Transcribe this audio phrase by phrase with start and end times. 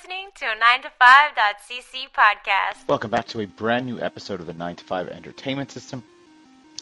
[0.00, 2.88] listening to a 9to5.cc podcast.
[2.88, 6.02] Welcome back to a brand new episode of the 9 to 5 Entertainment System.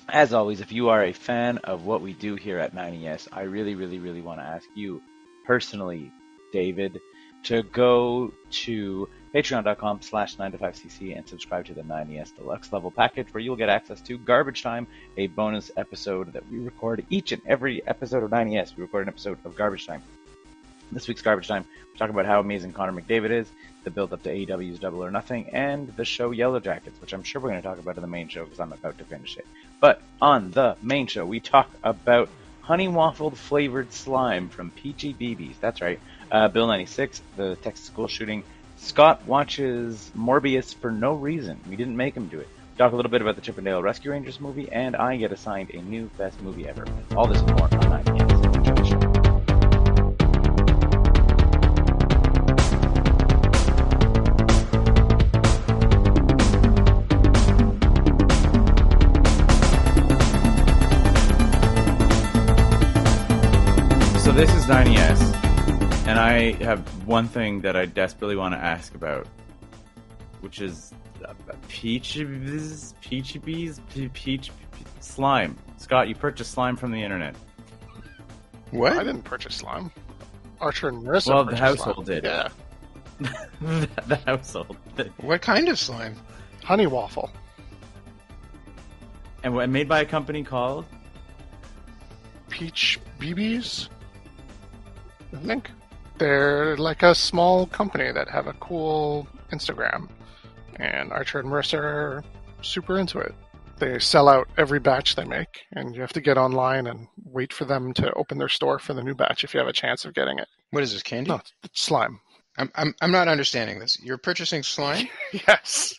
[0.09, 3.43] As always, if you are a fan of what we do here at 9ES, I
[3.43, 5.03] really, really, really want to ask you
[5.45, 6.13] personally,
[6.53, 7.01] David,
[7.45, 13.41] to go to patreon.com slash 9to5cc and subscribe to the 9ES Deluxe level package where
[13.41, 17.85] you'll get access to Garbage Time, a bonus episode that we record each and every
[17.85, 18.77] episode of 9ES.
[18.77, 20.03] We record an episode of Garbage Time.
[20.91, 23.51] This week's Garbage Time, we talk about how amazing Connor McDavid is,
[23.85, 27.43] the build up to AEW's Double or Nothing, and the show Yellowjackets, which I'm sure
[27.43, 29.47] we're going to talk about in the main show because I'm about to finish it.
[29.81, 32.31] But on the main show, we talk about
[32.63, 35.57] honey waffled flavored slime from Peachy BBs.
[35.61, 36.01] That's right.
[36.31, 38.43] Uh, Bill 96, the Texas school shooting.
[38.79, 41.61] Scott watches Morbius for no reason.
[41.69, 42.49] We didn't make him do it.
[42.79, 45.33] Talk a little bit about the Chip 'n Dale Rescue Rangers movie, and I get
[45.33, 46.87] assigned a new best movie ever.
[47.17, 48.28] All this and more on 9
[64.69, 65.35] 9ES,
[66.07, 69.27] and I have one thing that I desperately want to ask about,
[70.43, 70.93] which is
[71.25, 71.33] uh,
[71.69, 72.19] peach
[73.01, 74.51] peachy bees peach, peach
[75.01, 75.57] slime.
[75.79, 77.35] Scott, you purchased slime from the internet.
[78.71, 78.93] What?
[78.93, 79.91] I didn't purchase slime.
[80.61, 81.33] Archer and Marissa.
[81.33, 82.21] Well, the household slime.
[82.21, 82.25] did.
[82.25, 82.49] Yeah,
[84.07, 84.77] the household,
[85.17, 86.15] What kind of slime?
[86.63, 87.31] honey waffle.
[89.43, 90.85] and made by a company called
[92.51, 93.89] Peach BBs.
[95.35, 95.71] I think
[96.19, 100.09] they're like a small company that have a cool Instagram,
[100.77, 102.25] and Archer and Mercer are
[102.63, 103.35] super into it.
[103.79, 107.53] They sell out every batch they make, and you have to get online and wait
[107.53, 110.05] for them to open their store for the new batch if you have a chance
[110.05, 110.49] of getting it.
[110.71, 111.29] What is this candy?
[111.29, 112.21] No, it's- slime.
[112.57, 114.01] I'm, I'm I'm not understanding this.
[114.03, 115.07] You're purchasing slime?
[115.33, 115.95] Yes.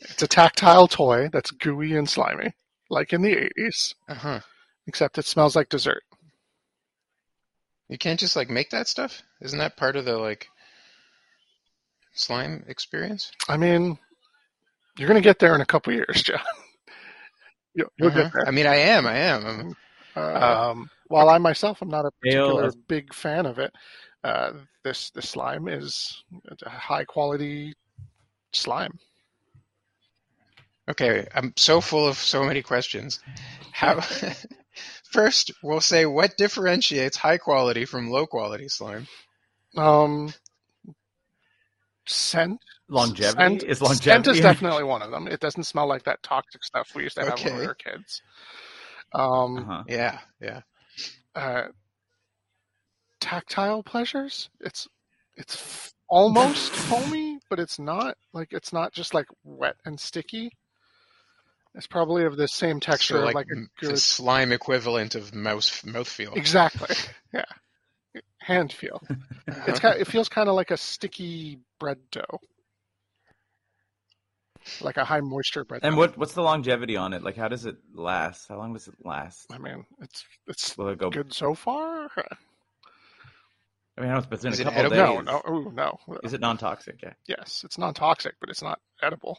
[0.00, 2.52] It's a tactile toy that's gooey and slimy,
[2.90, 4.40] like in the 80s, Uh huh.
[4.86, 6.02] except it smells like dessert.
[7.88, 9.22] You can't just like make that stuff?
[9.40, 10.48] Isn't that part of the like
[12.14, 13.30] slime experience?
[13.48, 13.98] I mean,
[14.98, 16.40] you're going to get there in a couple years, John.
[17.76, 18.22] You'll, you'll Uh-huh.
[18.22, 18.46] get there.
[18.46, 19.04] I mean, I am.
[19.04, 19.46] I am.
[19.46, 19.76] I'm,
[20.16, 23.74] uh, Um, while I myself am not a particular of- big fan of it,
[24.22, 24.52] uh,
[24.84, 26.22] this this slime is
[26.64, 27.74] a high quality
[28.52, 28.96] slime.
[30.88, 31.26] okay.
[31.34, 33.18] I'm so full of so many questions.
[33.72, 34.00] How?
[35.14, 39.06] First, we'll say what differentiates high quality from low quality slime.
[39.76, 40.34] Um,
[42.06, 42.60] scent.
[42.88, 43.60] longevity.
[43.60, 45.28] Scent, is scent longevity is definitely one of them.
[45.28, 47.66] It doesn't smell like that toxic stuff we used to have when we Okay.
[47.66, 48.22] were kids.
[49.14, 49.84] Um, uh-huh.
[49.88, 50.18] Yeah.
[50.40, 50.60] Yeah.
[51.36, 51.68] uh,
[53.20, 54.50] tactile pleasures.
[54.60, 54.88] It's
[55.36, 58.16] it's f- almost foamy, but it's not.
[58.32, 60.50] Like it's not just like wet and sticky.
[61.76, 63.98] It's probably of the same texture, So, of like, like m- a the good.
[63.98, 66.36] slime equivalent of mouse mouthfeel.
[66.36, 66.94] Exactly.
[67.32, 67.44] Yeah.
[68.38, 69.02] Hand feel.
[69.10, 69.62] Uh-huh.
[69.66, 70.00] It's kind.
[70.00, 72.38] It feels kind of like a sticky bread dough,
[74.80, 75.80] like a high moisture bread.
[75.82, 75.98] And dough.
[75.98, 77.24] what what's the longevity on it?
[77.24, 78.46] Like, how does it last?
[78.48, 79.46] How long does it last?
[79.52, 81.10] I mean, it's it's Will it go?
[81.10, 82.08] good so far.
[83.96, 85.16] I mean, I know it's been a couple edible?
[85.16, 85.24] days.
[85.26, 85.98] No, no, ooh, no.
[86.22, 87.00] Is it non-toxic?
[87.02, 87.12] Yeah.
[87.26, 89.38] Yes, it's non-toxic, but it's not edible.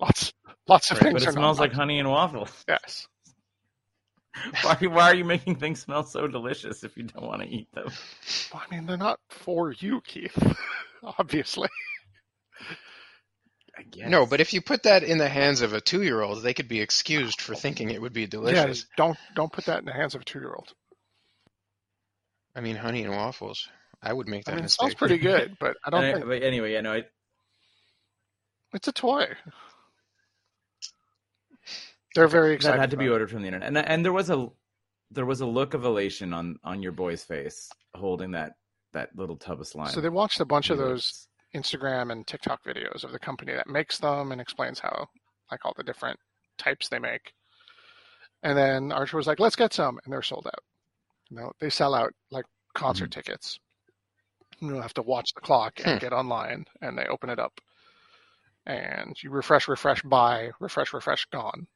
[0.00, 0.32] Lots,
[0.68, 1.76] lots of Right, things But are it smells like non-toxic.
[1.80, 2.64] honey and waffles.
[2.68, 3.06] Yes.
[4.62, 7.42] Why, are you- why are you making things smell so delicious if you don't want
[7.42, 7.86] to eat them?
[8.52, 10.36] I mean, they're not for you, Keith.
[11.18, 11.68] Obviously.
[13.78, 14.08] I guess.
[14.08, 16.80] No, but if you put that in the hands of a two-year-old, they could be
[16.80, 18.56] excused for thinking it would be delicious.
[18.56, 18.86] Yeah, delicious.
[18.96, 20.72] don't don't put that in the hands of a two-year-old.
[22.56, 23.68] I mean, honey and waffles.
[24.02, 24.78] I would make that I mean, it mistake.
[24.90, 27.02] smells pretty good, but I don't Any- think but anyway, yeah, no, I,
[28.72, 29.26] it's a toy.
[32.14, 32.74] They're very excited.
[32.76, 34.48] that had to be ordered from the internet, and and there was a
[35.10, 38.52] there was a look of elation on on your boy's face holding that
[38.92, 39.88] that little tub of slime.
[39.88, 43.68] So they watched a bunch of those Instagram and TikTok videos of the company that
[43.68, 45.08] makes them and explains how,
[45.50, 46.18] like, all the different
[46.58, 47.32] types they make.
[48.42, 50.62] And then Archer was like, "Let's get some," and they're sold out.
[51.30, 52.44] You know, they sell out like
[52.74, 53.58] concert tickets.
[54.60, 55.98] You have to watch the clock and Hmm.
[55.98, 57.60] get online, and they open it up,
[58.66, 61.66] and you refresh, refresh, buy, refresh, refresh, gone.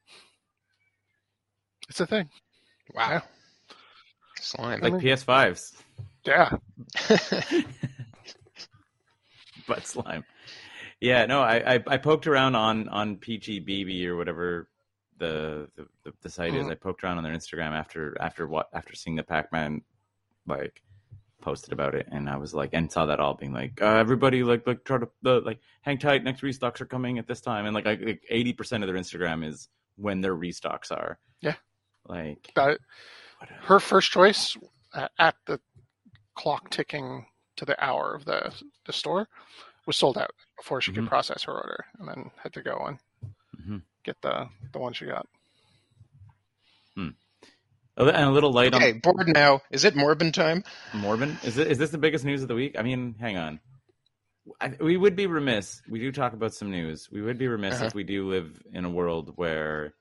[1.89, 2.29] It's a thing.
[2.93, 3.09] Wow.
[3.09, 3.21] Yeah.
[4.41, 4.79] Slime.
[4.81, 5.75] like PS5s,
[6.25, 6.49] Yeah,
[9.67, 10.23] but slime.
[11.01, 14.69] Yeah, no, I, I I poked around on on Peachy BB or whatever
[15.17, 16.67] the the, the, the site is.
[16.67, 16.71] Mhm.
[16.71, 19.81] I poked around on their Instagram after after what after seeing the Pac Man
[20.47, 20.81] like
[21.41, 24.43] posted about it, and I was like, and saw that all being like, uh, everybody
[24.43, 26.23] like like try to uh, like hang tight.
[26.23, 27.85] Next restocks are coming at this time, and like
[28.29, 31.19] eighty percent of their Instagram is when their restocks are.
[31.41, 31.55] Yeah.
[32.05, 32.79] Like That,
[33.63, 34.57] her first choice
[34.93, 35.59] uh, at the
[36.35, 37.25] clock ticking
[37.57, 38.53] to the hour of the
[38.85, 39.27] the store
[39.85, 40.95] was sold out before she Mhm.
[40.95, 42.99] could process her order, and then had to go and
[43.61, 43.81] Mhm.
[44.03, 45.27] get the the one she got.
[46.95, 47.13] li-
[47.99, 49.61] and a little light Okay, bored now.
[49.71, 50.63] Is it Morbin time?
[50.93, 51.43] on Morbin.
[51.43, 52.75] Is it, is this the biggest news of the week?
[52.79, 53.59] I mean, hang on.
[54.59, 55.81] I, we would be remiss.
[55.87, 57.09] We do talk about some news.
[57.11, 57.85] We would be remiss Uh-huh.
[57.85, 59.93] if we do live in a world where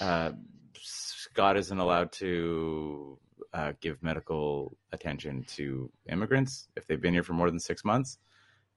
[0.00, 0.32] uh,
[0.80, 3.18] Scott isn't allowed to
[3.54, 8.18] uh, give medical attention to immigrants if they've been here for more than six months.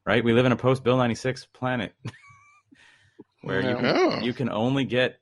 [0.06, 0.24] Right?
[0.24, 1.94] We live in a post Bill ninety six planet
[3.42, 4.20] where you can, Oh.
[4.22, 5.20] you can only get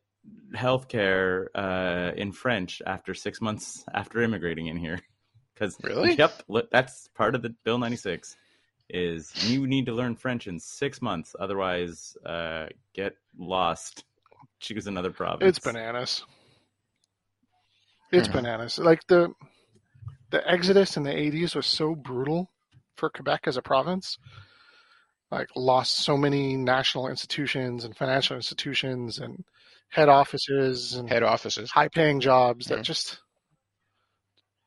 [0.56, 5.00] healthcare uh, in French after six months after immigrating in here.
[5.54, 6.16] Because Really?
[6.20, 8.38] yep, that's part of the Bill ninety six.
[8.90, 14.04] Is you need to learn French in six months, otherwise, uh, get lost.
[14.60, 15.48] Choose another province.
[15.48, 16.24] It's bananas.
[18.12, 18.34] It's Mhm.
[18.34, 18.78] bananas.
[18.78, 19.34] Like the
[20.30, 22.52] the exodus in the '80s was so brutal
[22.96, 24.20] for Quebec as a province.
[25.32, 29.44] Like lost so many national institutions and financial institutions and
[29.90, 31.72] head offices and Head offices.
[31.72, 32.84] high paying jobs that Yeah.
[32.84, 33.20] just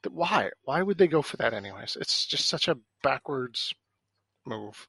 [0.02, 3.72] that why why would they go for that anyways it's just such a backwards
[4.46, 4.88] move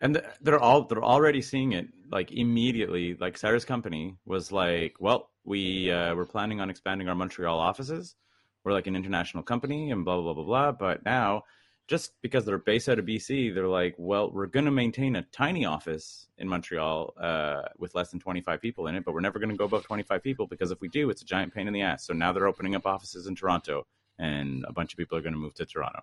[0.00, 5.30] and they're all they're already seeing it like immediately like cyrus company was like well
[5.44, 8.16] we uh, we're planning on expanding our montreal offices
[8.64, 11.42] we're like an international company and blah blah blah blah blah but now
[11.88, 15.22] just because they're based out of bc they're like well we're going to maintain a
[15.32, 19.38] tiny office in montreal uh, with less than 25 people in it but we're never
[19.38, 21.72] going to go above 25 people because if we do it's a giant pain in
[21.72, 23.86] the ass so now they're opening up offices in toronto
[24.18, 26.00] and a bunch of people are going to move to toronto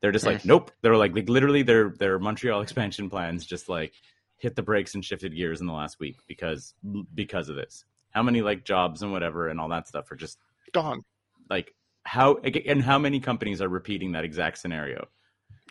[0.00, 0.70] they're just like, nope.
[0.82, 3.92] They're like, like literally their their Montreal expansion plans just like
[4.36, 6.74] hit the brakes and shifted gears in the last week because
[7.14, 7.84] because of this.
[8.10, 10.38] How many like jobs and whatever and all that stuff are just
[10.72, 11.02] gone
[11.48, 15.08] like how and how many companies are repeating that exact scenario?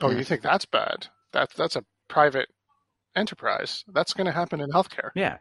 [0.02, 0.18] Oh Yeah.
[0.18, 2.48] you think that's bad that's that's a private
[3.16, 5.38] enterprise that's going to happen in healthcare Yeah,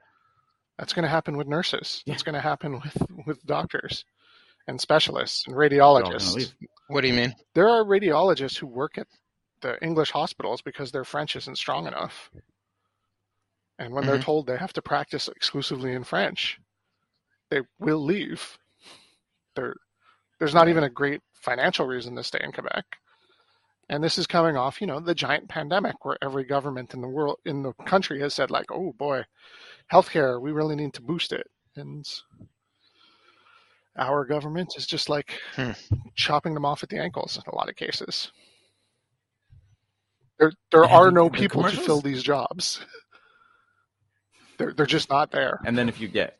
[0.78, 2.14] that's going to happen with nurses Yeah.
[2.14, 4.04] that's going to happen with with doctors
[4.66, 6.54] and specialists and they're all gonna radiologists.
[6.88, 7.34] What do you mean?
[7.54, 9.06] there are radiologists who work at
[9.60, 12.30] the English hospitals because their French isn't strong enough.
[13.78, 14.24] And when they're Mhm.
[14.24, 16.58] told they have to practice exclusively in French,
[17.50, 18.58] they will leave.
[19.54, 19.74] There,
[20.38, 22.84] there's not even a great financial reason to stay in Quebec.
[23.88, 27.08] And this is coming off, you know, the giant pandemic where every government in the
[27.08, 29.22] world, in the country has said, like, oh boy,
[29.92, 31.46] healthcare, we really need to boost it.
[31.76, 32.04] And
[33.96, 35.72] our government is just like Hmm.
[36.14, 38.32] chopping them off at the ankles in a lot of cases.
[40.38, 42.80] There, there And are no people to fill these jobs.
[44.58, 45.60] They're, they're just not there.
[45.64, 46.38] And then if you get.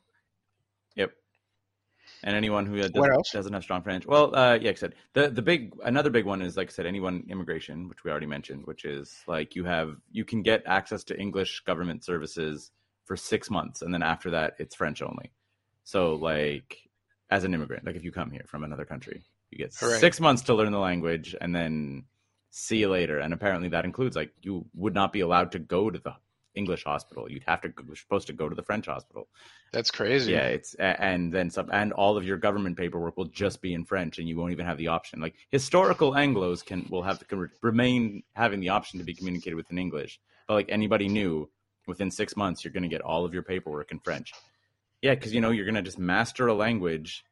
[2.23, 5.29] And anyone who doesn't, doesn't have strong French, well, uh, yeah, like I said, the
[5.29, 8.67] the big another big one is like I said, anyone immigration, which we already mentioned,
[8.67, 12.71] which is like you have you can get access to English government services
[13.05, 15.31] for six months, and then after that, it's French only.
[15.85, 16.79] So like
[17.31, 20.43] as an immigrant, like if you come here from another country, you get six months
[20.43, 22.05] to learn the language, and then
[22.51, 23.19] see you later.
[23.19, 26.15] And apparently that includes like you would not be allowed to go to the
[26.57, 27.31] English hospital.
[27.31, 29.29] You'd have to you're supposed to go to the French hospital.
[29.73, 30.33] That's crazy.
[30.33, 33.85] Yeah, it's and then some, and all of your government paperwork will just be in
[33.85, 35.21] French, and you won't even have the option.
[35.21, 39.71] Like historical Anglo's can will have can remain having the option to be communicated with
[39.71, 41.49] in English, but like anybody new,
[41.87, 44.33] within six months, you're going to get all of your paperwork in French.
[45.03, 47.25] Yeah, because you know you're going to just master a language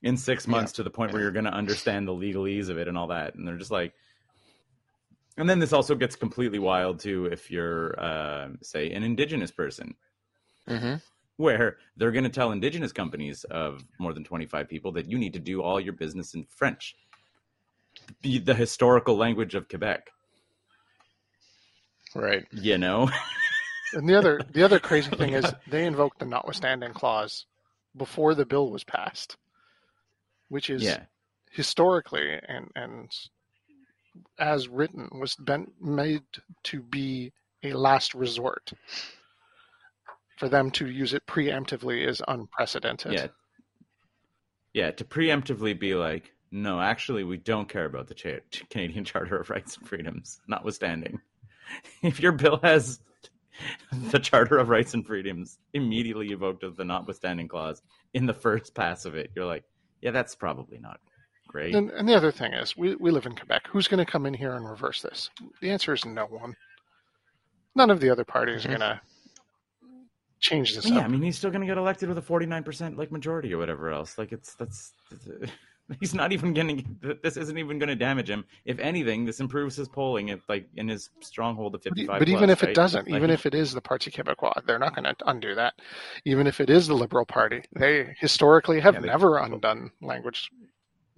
[0.00, 0.52] in six Yeah.
[0.52, 3.08] months to the point where you're going to understand the legalese of it and all
[3.08, 3.92] that, and they're just like.
[5.38, 9.94] And then this also gets completely wild too if you're, uh, say, an indigenous person.
[10.66, 10.96] Hmm
[11.38, 15.32] where they're going to tell indigenous companies of more than 25 people that you need
[15.32, 16.96] to do all your business in French,
[18.20, 20.10] be the historical language of Quebec.
[22.12, 22.44] Right.
[22.50, 23.08] You know,
[23.92, 27.46] And the other the other crazy thing is they invoked the notwithstanding clause
[27.96, 29.36] before the bill was passed,
[30.48, 31.04] which is yeah,
[31.50, 33.10] historically and and
[34.38, 35.36] as written was
[35.80, 36.22] made
[36.64, 37.32] to be
[37.62, 38.72] a last resort.
[40.36, 43.12] For them to use it preemptively is unprecedented.
[43.12, 43.26] yeah,
[44.72, 44.90] yeah.
[44.92, 48.38] To preemptively be like, no, actually, we don't care about the cha-
[48.70, 51.20] Canadian Charter of Rights and Freedoms, notwithstanding.
[52.02, 52.98] If your bill has
[53.92, 57.82] the Charter of Rights and Freedoms immediately evoked as the notwithstanding clause
[58.14, 59.64] in the first pass of it, you're like,
[60.00, 60.98] yeah, that's probably not
[61.48, 61.74] great.
[61.74, 63.66] And, and the other thing is, we, we live in Quebec.
[63.68, 65.30] Who's going to come in here and reverse this?
[65.60, 66.54] The answer is no one.
[67.74, 68.78] None of the other parties are mm-hmm.
[68.78, 69.00] going to
[70.40, 71.04] change this yeah, up.
[71.04, 73.90] I mean, he's still going to get elected with a 49% like majority or whatever
[73.90, 74.18] else.
[74.18, 75.52] Like it's that's, that's
[76.00, 78.44] he's not even going to this isn't even going to damage him.
[78.64, 82.28] If anything, this improves his polling if like in his stronghold of 55 e- but
[82.28, 85.04] even if it doesn't, Like, even if it is the Parti Québécois, they're not going
[85.04, 85.74] to undo that.
[86.24, 90.50] Even if it is the Liberal Party, they historically have Yeah, they- never undone language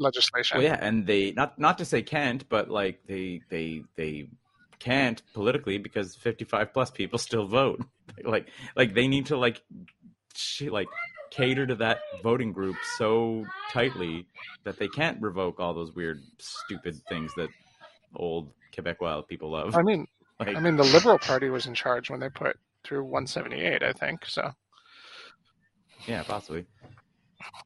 [0.00, 0.58] legislation.
[0.58, 4.28] Well, yeah, and they not not to say can't, but like they they they
[4.78, 7.84] can't politically because 55 plus people still vote.
[8.24, 9.62] like like they need to like
[10.34, 10.88] sh- like
[11.30, 14.26] cater to that voting group so tightly
[14.64, 17.50] that they can't revoke all those weird stupid things that
[18.16, 19.76] old Quebecois people love.
[19.76, 20.06] I mean,
[20.40, 23.92] Like, I mean, the Liberal Party was in charge when they put through 178, I
[23.92, 24.24] think.
[24.24, 24.50] So
[26.06, 26.64] Yeah, possibly.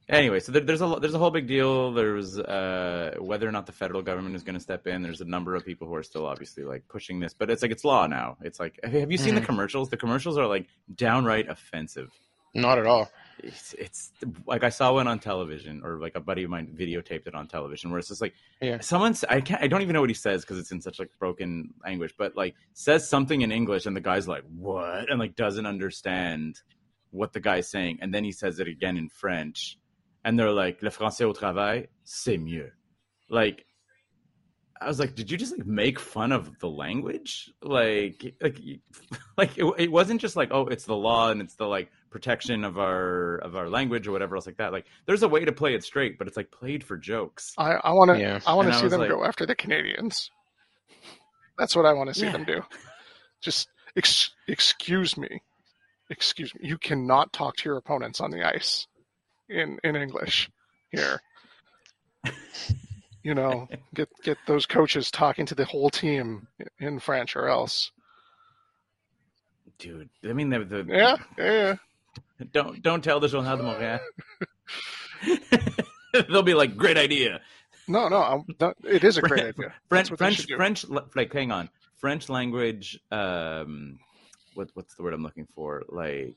[0.09, 1.93] Anyway, so there, there's a there's a whole big deal.
[1.93, 5.03] There's uh, whether or not the federal government is going to step in.
[5.03, 7.71] There's a number of people who are still obviously like pushing this, but it's like
[7.71, 8.37] it's law now.
[8.43, 9.47] It's like have you seen the Mhm.
[9.47, 9.89] commercials?
[9.89, 12.11] The commercials are like downright offensive.
[12.57, 13.11] Not at all.
[13.43, 14.13] It's, it's
[14.47, 17.49] like I saw one on television, or like a buddy of mine videotaped it on
[17.49, 18.79] television, where it's just like Yeah.
[18.81, 21.11] someone's I can't I don't even know what he says because it's in such like
[21.19, 25.35] broken language, but like says something in English and the guy's like what and like
[25.35, 26.61] doesn't understand
[27.15, 29.79] what the guy's saying, and then he says it again in French,
[30.25, 32.71] and they're like le français au travail c'est mieux,
[33.31, 33.65] like.
[34.81, 37.49] I was like, did you just like make fun of the language?
[37.63, 38.59] Like, like,
[39.39, 42.65] like it, it wasn't just like, oh, it's the law and it's the like protection
[42.65, 44.73] of our of our language or whatever else like that.
[44.73, 47.55] Like, there's a way to play it straight, but it's like played for jokes.
[47.57, 48.41] I, I want to Yeah.
[48.47, 50.29] I want to I see them like- go after the Canadiens.
[51.57, 52.33] That's what I want to see Yeah.
[52.33, 52.61] them do.
[53.41, 55.41] Just ex- excuse me,
[56.11, 56.61] excuse me.
[56.69, 58.87] You cannot talk to your opponents on the ice
[59.49, 60.51] in in English
[60.91, 61.21] here.
[63.23, 66.47] You know, get get those coaches talking to the whole team
[66.79, 67.91] in French, or else.
[69.79, 71.53] Dude, I mean, the, the Yeah, yeah.
[71.53, 71.75] yeah.
[72.53, 74.01] don't don't tell the Journal de Montréal.
[76.29, 77.41] They'll be like, great idea.
[77.89, 79.75] No, no, I'm, that, it is a great idea.
[79.89, 80.85] French, That's what they French.
[80.87, 81.07] French.
[81.15, 82.99] Like, hang on, French language.
[83.11, 83.99] Um,
[84.55, 85.83] what what's the word I'm looking for?
[85.89, 86.37] Like,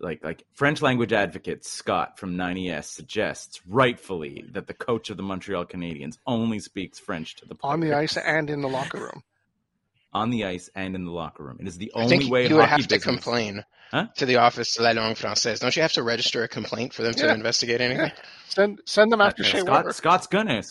[0.00, 5.22] like, like French language advocate Scott from 9ES suggests rightfully that the coach of the
[5.22, 7.72] Montreal Canadiens only speaks French to the players.
[7.74, 9.22] on the ice and in the locker room.
[10.12, 11.58] on the ice and in the locker room.
[11.60, 14.06] It is the I only think way you would hockey have to business- complain Huh?
[14.16, 15.60] to the office de la langue française.
[15.60, 18.10] Don't you have to register a complaint for them to investigate anything?
[18.48, 19.92] Send send them after Uh, Shea Scott, Weber.
[19.94, 20.62] Scott's gonna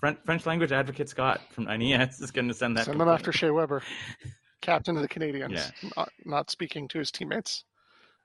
[0.00, 2.86] French, French language advocate Scott from 9ES is gonna send that.
[2.86, 3.82] Send them after Shea Weber,
[4.60, 5.90] captain of the Canadiens, Yeah.
[5.96, 7.64] not, not speaking to his teammates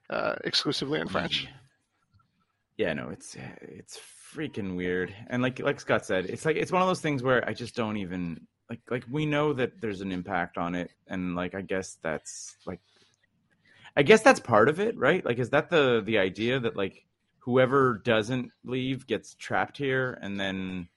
[0.10, 1.48] uh, exclusively in French.
[2.78, 4.00] Yeah, no, it's it's
[4.34, 5.14] freaking weird.
[5.28, 7.76] And like like Scott said, it's like it's one of those things where I just
[7.76, 11.62] don't even like like we know that there's an impact on it, and like I
[11.62, 12.80] guess that's like
[13.96, 15.24] I guess that's part of it, right?
[15.24, 17.06] Like, is that the the idea that like
[17.40, 20.88] whoever doesn't leave gets trapped here, and then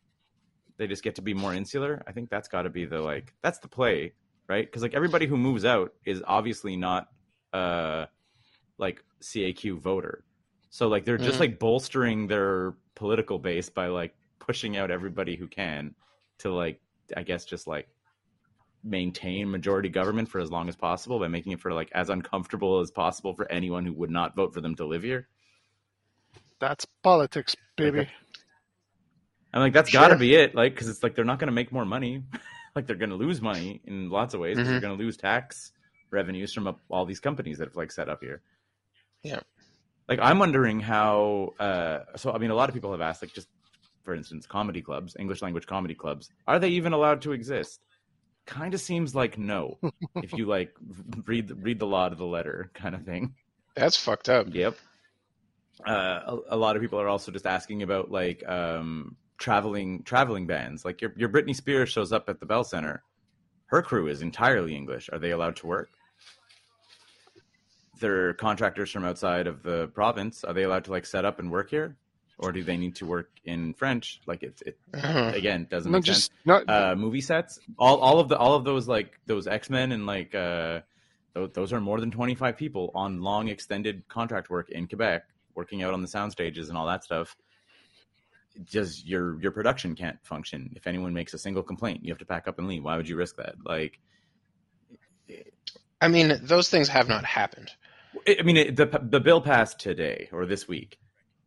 [0.78, 2.02] they just get to be more insular?
[2.06, 4.14] I think that's got to be the like that's the play,
[4.48, 4.64] right?
[4.66, 7.08] Because like everybody who moves out is obviously not
[7.52, 8.06] uh
[8.78, 10.24] like CAQ voter.
[10.70, 11.40] So like they're just Mhm.
[11.40, 15.94] like bolstering their political base by like pushing out everybody who can
[16.38, 16.80] to like
[17.16, 17.88] I guess just like
[18.84, 22.80] maintain majority government for as long as possible by making it for like as uncomfortable
[22.80, 25.28] as possible for anyone who would not vote for them to live here.
[26.60, 28.00] That's politics, baby.
[28.00, 28.10] Okay.
[29.52, 31.52] And like that's got to be it, like because it's like they're not going to
[31.52, 32.22] make more money,
[32.76, 34.56] like they're going to lose money in lots of ways.
[34.56, 35.72] 'cause They're going to lose tax
[36.10, 38.42] revenues from up, all these companies that have like set up here.
[39.22, 39.40] Yeah.
[40.08, 41.54] Like I'm wondering how.
[41.58, 43.48] Uh, so I mean, a lot of people have asked, like just
[44.04, 47.80] for instance, comedy clubs, English language comedy clubs, are they even allowed to exist?
[48.46, 49.78] Kind of seems like no.
[50.22, 50.72] if you like
[51.26, 53.34] read read the law to the letter, kind of thing.
[53.74, 54.46] That's fucked up.
[54.54, 54.76] Yep.
[55.84, 60.46] Uh, a, a lot of people are also just asking about like um, traveling traveling
[60.46, 60.84] bands.
[60.84, 63.02] Like your your Britney Spears shows up at the Bell Center.
[63.66, 65.10] Her crew is entirely English.
[65.12, 65.90] Are they allowed to work?
[67.98, 70.44] They're contractors from outside of the province.
[70.44, 71.96] Are they allowed to like set up and work here,
[72.38, 74.20] or do they need to work in French?
[74.26, 75.32] Like it, it Uh-huh.
[75.34, 76.68] again doesn't No, make sense just not.
[76.68, 77.58] uh, movie sets.
[77.78, 80.80] All all of the all of those like those X Men and like uh,
[81.34, 85.24] those, those are more than twenty five people on long extended contract work in Quebec,
[85.54, 87.34] working out on the sound stages and all that stuff.
[88.64, 92.04] Just your your production can't function if anyone makes a single complaint.
[92.04, 92.82] You have to pack up and leave.
[92.84, 93.54] Why would you risk that?
[93.64, 93.98] Like,
[96.00, 97.70] I mean, those things have not happened.
[98.28, 100.98] I mean, it, the the bill passed today or this week,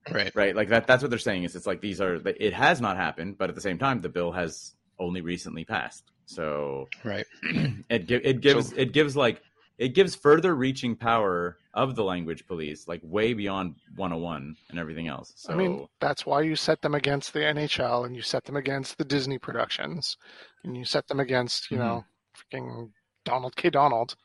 [0.10, 0.32] Right.
[0.36, 0.56] right?
[0.56, 0.88] Like that.
[0.88, 1.44] That's what they're saying.
[1.44, 2.16] Is it's like these are.
[2.26, 6.04] It has not happened, but at the same time, the bill has only recently passed.
[6.26, 7.26] So Right.
[7.90, 9.42] it it gives So- it gives like
[9.80, 15.08] it gives further reaching power of the language police, like way beyond 101 and everything
[15.08, 15.32] else.
[15.38, 18.58] So I mean, that's why you set them against the NHL and you set them
[18.58, 20.18] against the Disney productions
[20.66, 21.80] and you set them against, you Mhm.
[21.80, 22.06] know,
[22.36, 22.92] freaking
[23.24, 23.70] Donald K.
[23.70, 24.18] Donald.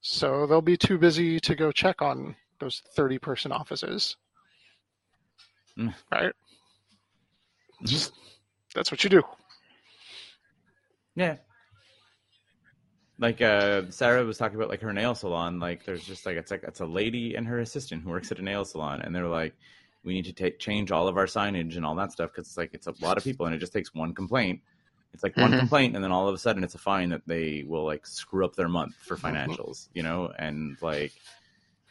[0.00, 4.16] So they'll be too busy to go check on those 30 person offices.
[5.76, 5.92] Mm.
[6.12, 6.32] Right?
[7.82, 7.88] Mhm.
[7.88, 8.12] Just,
[8.76, 9.22] that's what you do.
[11.16, 11.38] Yeah.
[13.18, 16.50] Like uh Sarah was talking about like her nail salon, like there's just like it's
[16.50, 19.26] like it's a lady and her assistant who works at a nail salon and they're
[19.26, 19.54] like
[20.04, 22.56] we need to take change all of our signage and all that stuff cuz it's
[22.56, 24.60] like it's a lot of people and it just takes one complaint.
[25.14, 25.58] It's like one Mhm.
[25.58, 28.44] complaint and then all of a sudden it's a fine that they will like screw
[28.44, 30.32] up their month for financials, you know?
[30.38, 31.12] And like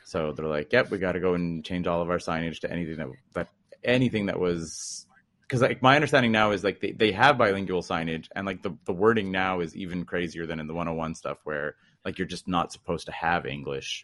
[0.03, 2.71] so they're like, "Yep, we got to go and change all of our signage to
[2.71, 3.49] anything that that
[3.83, 5.06] anything that was
[5.47, 8.75] because like my understanding now is like they, they have bilingual signage and like the,
[8.85, 12.47] the wording now is even crazier than in the 101 stuff where like you're just
[12.47, 14.03] not supposed to have english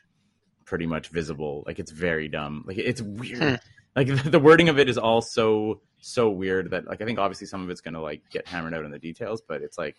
[0.65, 3.55] pretty much visible like it's very dumb like it's weird Hmm.
[3.95, 7.47] like the wording of it is all so so weird that like i think obviously
[7.47, 9.95] some of it's going to like get hammered out in the details but it's like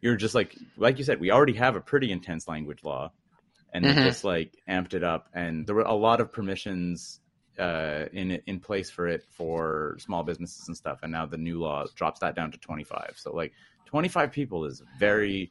[0.00, 3.10] you're just like like you said we already have a pretty intense language law
[3.72, 3.94] and Mhm.
[3.94, 7.20] they just like amped it up and there were a lot of permissions
[7.58, 11.00] uh, in in place for it for small businesses and stuff.
[11.02, 13.14] And now the new law drops that down to 25.
[13.16, 13.52] So like
[13.86, 15.50] 25 people is very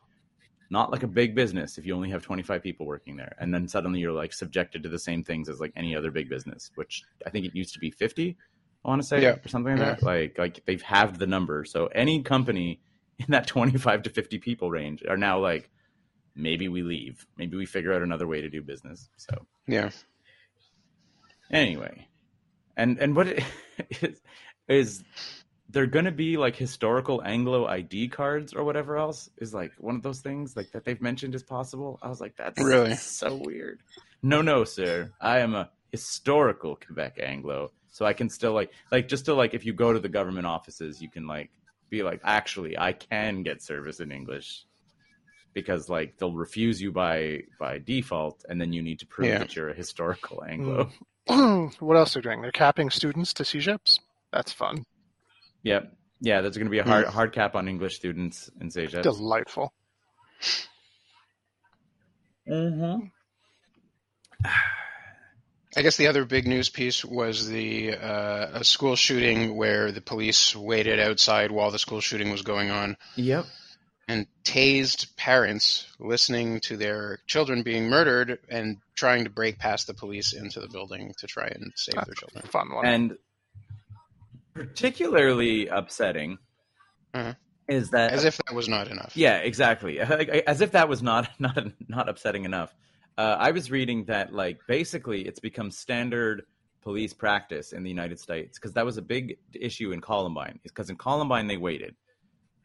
[0.69, 3.35] not like a big business if you only have 25 people working there.
[3.39, 6.29] And then suddenly you're like subjected to the same things as like any other big
[6.29, 8.35] business, which I think it used to be 50.
[8.83, 9.35] I want to say Yeah.
[9.43, 10.03] or something like that.
[10.03, 11.63] Like like they've halved the number.
[11.65, 12.81] So any company
[13.19, 15.69] in that 25 to 50 people range are now like
[16.35, 17.25] maybe we leave.
[17.37, 19.09] Maybe we figure out another way to do business.
[19.17, 19.91] So Yeah.
[21.53, 22.07] Anyway
[22.75, 23.43] and and what it
[24.01, 24.21] is
[24.67, 25.03] is
[25.69, 29.29] there gonna be like historical anglo id cards or whatever else?
[29.37, 31.97] Is like one of those things like that they've mentioned is possible?
[32.01, 32.95] I was like that's Really?
[32.95, 33.81] so weird.
[34.21, 35.11] No no sir.
[35.19, 39.53] I am a historical quebec anglo so i can still like like just to like
[39.53, 41.51] if you go to the government offices you can like
[41.91, 44.65] be like actually i can get service in english
[45.53, 49.37] because like they'll refuse you by by default and then you need to prove Yeah.
[49.37, 50.91] that you're a historical anglo mm.
[51.79, 52.41] what else they're doing?
[52.41, 53.99] They're capping students to CEGEPs.
[54.31, 54.85] That's fun.
[55.63, 55.93] Yep.
[56.19, 59.03] Yeah, there's going to be a hard hard cap on English students in CEGEPs.
[59.03, 59.73] Delightful.
[62.49, 63.07] Mm-hmm.
[65.75, 70.01] I guess the other big news piece was the uh, a school shooting where the
[70.01, 73.45] police waited outside while the school shooting was going on Yep.
[74.07, 79.93] And tased parents listening to their children being murdered and trying to break past the
[79.93, 82.43] police into the building to try and save their children.
[82.49, 82.85] fun one.
[82.85, 83.17] And
[84.53, 86.37] particularly upsetting
[87.15, 87.35] Mhm.
[87.67, 89.15] is that As if that was not enough.
[89.15, 89.99] Yeah, exactly.
[90.47, 92.73] As if that was not not not upsetting enough.
[93.17, 96.45] Uh, I was reading that like basically it's become standard
[96.81, 100.59] police practice in the United States because that was a big issue in Columbine.
[100.63, 101.95] Because in Columbine they waited,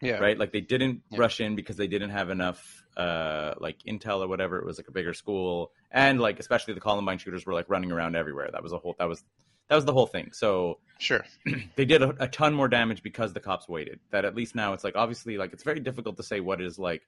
[0.00, 0.18] Yeah.
[0.18, 0.38] right?
[0.38, 1.18] Like they didn't Yeah.
[1.20, 4.58] rush in because they didn't have enough uh, like intel or whatever.
[4.58, 7.92] It was like a bigger school, and like especially the Columbine shooters were like running
[7.92, 8.48] around everywhere.
[8.52, 9.22] That was a whole that was
[9.68, 10.30] that was the whole thing.
[10.32, 11.24] So Sure.
[11.76, 14.00] they did a, a ton more damage because the cops waited.
[14.10, 16.78] That at least now it's like obviously like it's very difficult to say what is
[16.78, 17.02] like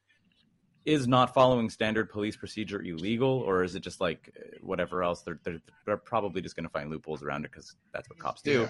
[0.86, 5.38] is not following standard police procedure illegal or is it just like whatever else they're
[5.44, 8.62] they're, they're probably just going to find loopholes around it because that's what cops do.
[8.62, 8.68] Yeah.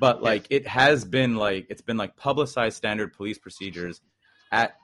[0.00, 4.00] But like it has been like it's been like publicized standard police procedures
[4.52, 4.76] at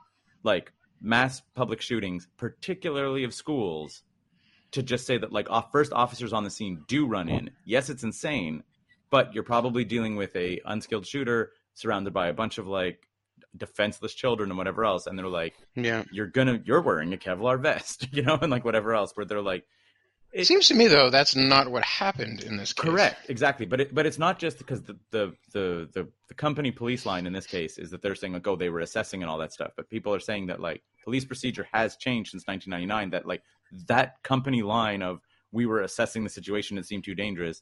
[0.42, 4.02] like mass public shootings, particularly of schools,
[4.72, 7.50] to just say that like off, first officers on the scene do run in.
[7.66, 8.62] Yes, it's insane,
[9.10, 13.06] but you're probably dealing with a unskilled shooter surrounded by a bunch of like
[13.56, 16.04] defenseless children and whatever else, and they're like, Yeah.
[16.10, 19.42] you're gonna you're wearing a Kevlar vest, you know, and like whatever else, where they're
[19.42, 19.64] like,
[20.32, 22.84] It seems to me though that's not what happened in this case.
[22.90, 23.66] Correct, exactly.
[23.66, 27.26] But it, but it's not just because the, the the the the company police line
[27.26, 29.52] in this case is that they're saying like, oh, they were assessing and all that
[29.52, 29.72] stuff.
[29.76, 33.10] But people are saying that like police procedure has changed since 1999.
[33.10, 33.42] That like
[33.88, 37.60] that company line of we were assessing the situation it seemed too dangerous,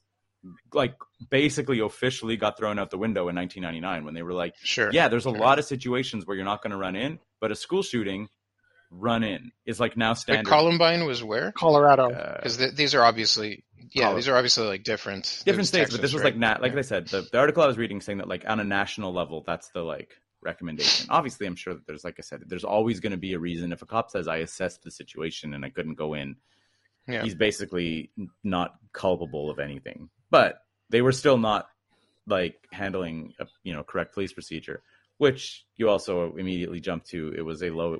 [0.73, 0.95] like
[1.29, 4.91] basically officially got thrown out the window in 1999 when they were like, Sure.
[4.93, 5.39] yeah, there's a Sure.
[5.39, 8.29] lot of situations where you're not going to run in, but a school shooting,
[8.91, 10.47] run in is like now Like standard.
[10.51, 11.53] Columbine was where?
[11.53, 12.11] Colorado.
[12.11, 15.25] Uh, Because th- these are obviously yeah, Colo- these are obviously like different.
[15.45, 16.33] different There's states, but this Texas, was right?
[16.33, 16.79] like nat like Yeah.
[16.79, 19.43] I said, the, the article I was reading saying that like on a national level,
[19.47, 20.11] that's the like
[20.43, 21.07] recommendation.
[21.11, 23.73] Obviously, I'm sure that there's like I said, there's always going to be a reason
[23.73, 26.37] if a cop says I assessed the situation and I couldn't go in,
[27.09, 27.23] Yeah.
[27.23, 28.11] he's basically
[28.45, 30.09] not culpable of anything.
[30.31, 31.67] But they were still not
[32.27, 34.83] like handling a you know correct police procedure,
[35.19, 37.33] which you also immediately jump to.
[37.37, 37.99] It was a low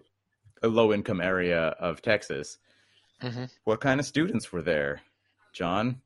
[0.63, 2.59] a low income area of Texas.
[3.21, 5.01] hmm What kind of students were there,
[5.53, 6.01] John?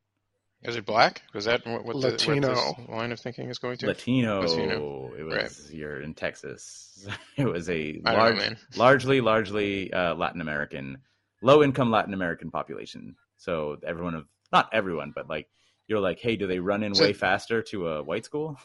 [0.62, 1.22] Is it black?
[1.34, 2.54] Was that what, what, the, what Latino.
[2.54, 3.86] this line of thinking is going to?
[3.88, 4.40] Latino.
[4.40, 5.12] Latino.
[5.18, 5.74] It was Right.
[5.74, 7.06] you're in Texas.
[7.36, 10.98] It was a large, know, largely, largely uh, Latin American,
[11.42, 13.16] low income Latin American population.
[13.36, 15.48] So everyone of not everyone, but like
[15.86, 18.56] you're like, hey, do they run in So- way faster to a white school?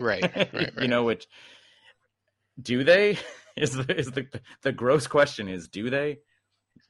[0.00, 0.72] Right, right, right.
[0.80, 1.26] you know, which
[2.60, 3.18] do they?
[3.56, 4.26] Is the is the
[4.62, 6.18] the gross question is do they?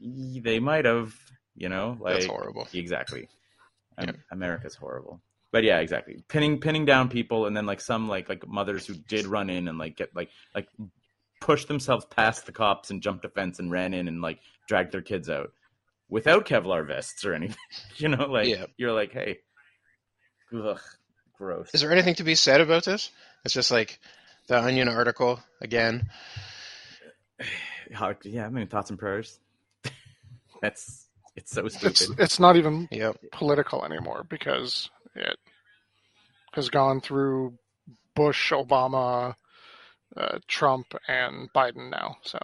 [0.01, 1.13] They might have.
[1.57, 2.67] You know, like That's horrible.
[2.73, 3.29] Exactly.
[4.01, 4.13] Yeah.
[4.33, 5.21] America's horrible.
[5.53, 6.25] But yeah, exactly.
[6.27, 9.69] Pinning pinning down people and then like some like like mothers who did run in
[9.69, 10.67] and like get like like
[11.41, 14.91] pushed themselves past the cops and jumped a fence and ran in and like dragged
[14.91, 15.53] their kids out
[16.09, 17.57] without Kevlar vests or anything.
[17.99, 18.67] you know, like Yeah.
[18.77, 19.39] you're like, hey,
[20.53, 20.81] ugh,
[21.39, 21.71] gross.
[21.73, 23.11] Is there anything to be said about this?
[23.45, 24.01] It's just like
[24.49, 26.09] the Onion article again.
[27.93, 29.39] How, yeah, I mean thoughts and prayers.
[30.63, 32.21] That's it's so It's stupid.
[32.21, 33.17] it's not even Yep.
[33.33, 35.37] political anymore because it
[36.53, 37.59] has gone through
[38.15, 39.35] Bush, Obama,
[40.17, 42.17] uh, Trump, and Biden now.
[42.23, 42.39] So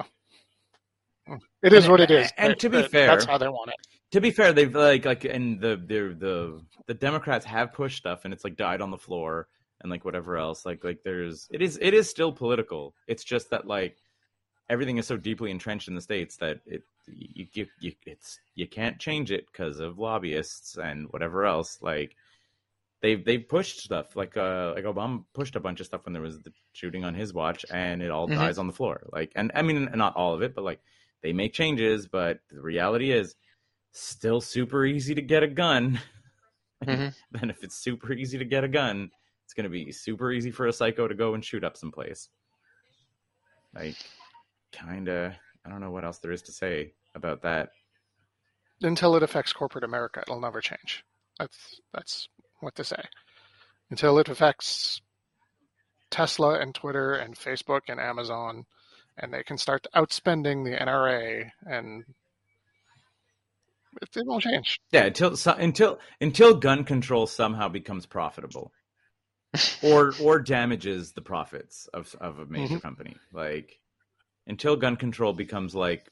[1.62, 2.32] it is And- what it is.
[2.36, 3.76] and They- to be they- fair- that's how they want it.
[4.10, 8.24] to be fair, they've like like and the the the the Democrats have pushed stuff
[8.24, 9.46] and it's like died on the floor
[9.80, 10.66] and like whatever else.
[10.66, 12.94] Like like there's it is it is still political.
[13.06, 13.96] It's just that like
[14.70, 18.66] everything is so deeply entrenched in the states that it you you, you it's you
[18.66, 21.78] can't change it because of lobbyists and whatever else.
[21.82, 22.16] Like
[23.02, 26.22] they've they've pushed stuff like uh like Obama pushed a bunch of stuff when there
[26.22, 28.36] was the shooting on his watch and it all Mhm.
[28.36, 29.02] dies on the floor.
[29.12, 30.80] Like and I mean not all of it, but like
[31.22, 33.34] they make changes, but the reality is
[33.92, 36.00] still super easy to get a gun.
[36.82, 37.14] Mhm.
[37.32, 39.10] then if it's super easy to get a gun,
[39.44, 42.30] it's going to be super easy for a psycho to go and shoot up someplace.
[43.74, 43.96] Like,
[44.72, 45.32] kind of,
[45.64, 47.70] I don't know what else there is to say about that.
[48.82, 51.04] Until it affects corporate America, it'll never change.
[51.38, 52.28] That's that's
[52.60, 53.02] what to say.
[53.90, 55.00] Until it affects
[56.10, 58.64] Tesla and Twitter and Facebook and Amazon,
[59.18, 62.04] and they can start outspending the NRA, and
[64.00, 64.80] it, it won't change.
[64.92, 68.72] Yeah, until so, until until gun control somehow becomes profitable,
[69.82, 72.82] or or damages the profits of of a major Mhm.
[72.82, 73.16] company.
[73.32, 73.79] Like
[74.50, 76.10] until gun control becomes like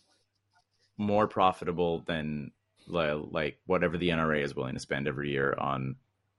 [0.96, 2.52] more profitable than
[2.86, 5.96] like whatever the NRA is willing to spend every year on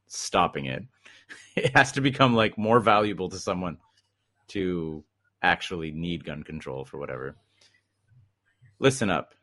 [0.08, 0.86] stopping it,
[1.58, 3.78] it has to become like more valuable to someone
[4.48, 5.04] to
[5.44, 7.36] actually need gun control for whatever.
[8.80, 9.36] Listen up.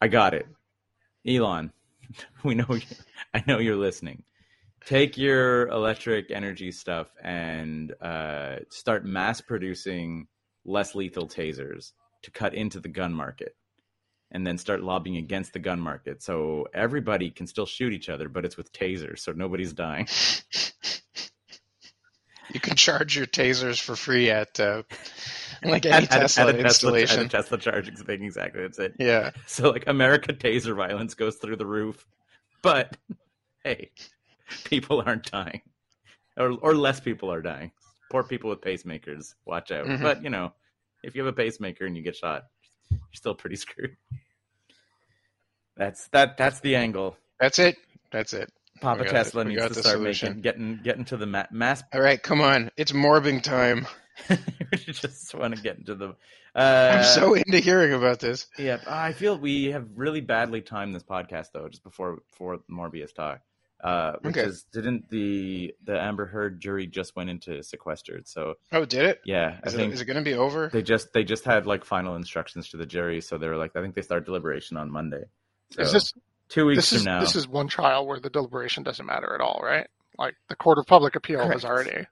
[0.00, 0.46] I got it.
[1.26, 1.72] Elon,
[2.44, 2.82] we know you,
[3.34, 4.22] I know you're listening.
[4.86, 10.28] Take your electric energy stuff and uh, start mass producing
[10.64, 11.92] less lethal tasers
[12.22, 13.54] to cut into the gun market,
[14.30, 18.28] and then start lobbying against the gun market so everybody can still shoot each other,
[18.28, 20.06] but it's with tasers, so nobody's dying.
[22.52, 24.82] You can charge your tasers for free at uh,
[25.62, 27.20] like any At- at- Tesla at a installation.
[27.20, 28.62] at a Tesla charging thing, exactly.
[28.62, 28.94] That's it.
[28.98, 29.30] yeah.
[29.46, 32.04] So like America taser violence goes through the roof,
[32.60, 32.96] but
[33.62, 33.92] hey,
[34.64, 35.60] people aren't dying,
[36.36, 37.70] or or less people are dying.
[38.10, 39.86] Poor people with pacemakers, watch out.
[39.86, 40.02] Mhm.
[40.02, 40.52] But you know,
[41.02, 42.44] if you have a pacemaker and you get shot,
[42.90, 43.96] you're still pretty screwed.
[45.76, 46.36] That's that.
[46.36, 47.16] That's the angle.
[47.38, 47.76] That's it.
[48.12, 48.52] That's it.
[48.80, 49.44] Papa got Tesla.
[49.44, 50.28] Needs to start solution.
[50.28, 51.82] making getting getting to the ma- mass.
[51.92, 52.70] All right, come on.
[52.76, 53.86] It's morbing time.
[54.28, 54.36] we
[54.78, 56.16] just want to get into the.
[56.54, 58.46] Uh, I'm so into hearing about this.
[58.58, 63.14] Yeah, I feel we have really badly timed this podcast though, just before before Morbius
[63.14, 63.40] talk.
[63.82, 64.46] Uh, which Okay.
[64.46, 68.28] is didn't the the Amber Heard jury just went into sequestered?
[68.28, 69.20] So Oh, did it?
[69.24, 70.68] yeah, I think it, is it going to be over?
[70.72, 73.74] they just they just had like final instructions to the jury, so they were like,
[73.74, 75.24] I think they start deliberation on Monday.
[75.70, 76.12] So Is this
[76.50, 77.20] two weeks this from is now?
[77.20, 79.86] this is one trial where the deliberation doesn't matter at all, right?
[80.18, 81.52] Like the Court of Public Appeal Correct.
[81.54, 82.06] has already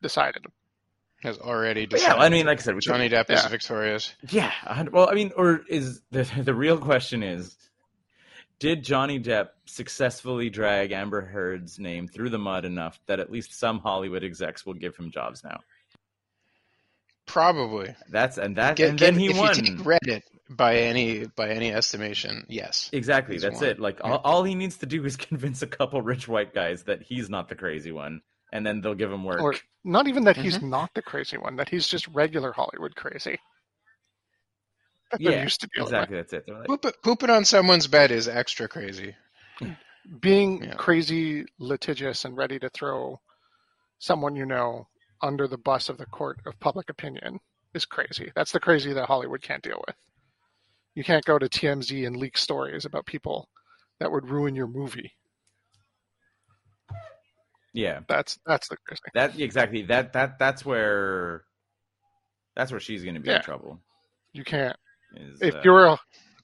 [0.00, 0.46] decided.
[1.22, 2.16] Has already But decided.
[2.16, 3.48] yeah, I mean, like I said, we could- Johnny Depp is Yeah.
[3.48, 4.14] victorious.
[4.30, 4.52] Yeah,
[4.90, 7.54] well, I mean, or is the the real question is,
[8.60, 13.58] did Johnny Depp successfully drag Amber Heard's name through the mud enough that at least
[13.58, 15.58] some Hollywood execs will give him jobs now?
[17.26, 17.94] Probably.
[18.08, 19.56] That's and that Get- and then get- he if won.
[19.56, 22.90] you take Reddit by any by any estimation, yes.
[22.92, 23.70] Exactly, that's won.
[23.70, 23.78] it.
[23.80, 27.02] Like all, all he needs to do is convince a couple rich white guys that
[27.02, 28.20] he's not the crazy one,
[28.52, 29.40] and then they'll give him work.
[29.40, 30.70] Or not even that he's Mhm.
[30.70, 33.38] not the crazy one, that he's just regular Hollywood crazy.
[35.18, 36.16] Yeah, used to dealing exactly.
[36.16, 36.48] That's it.
[36.48, 39.16] Like, Poop, pooping on someone's bed is extra crazy.
[40.20, 40.74] being Yeah.
[40.76, 43.20] crazy litigious and ready to throw
[43.98, 44.86] someone you know
[45.22, 47.38] under the bus of the court of public opinion
[47.74, 48.32] is crazy.
[48.34, 49.96] That's the crazy that Hollywood can't deal with.
[50.94, 53.48] You can't go to TMZ and leak stories about people
[54.00, 55.12] that would ruin your movie.
[57.72, 59.02] Yeah, That's that's the crazy.
[59.14, 61.44] that exactly that that that's where
[62.56, 63.36] that's where she's going to be Yeah.
[63.36, 63.80] in trouble.
[64.32, 64.76] You can't.
[65.16, 65.98] Is, If uh, you're a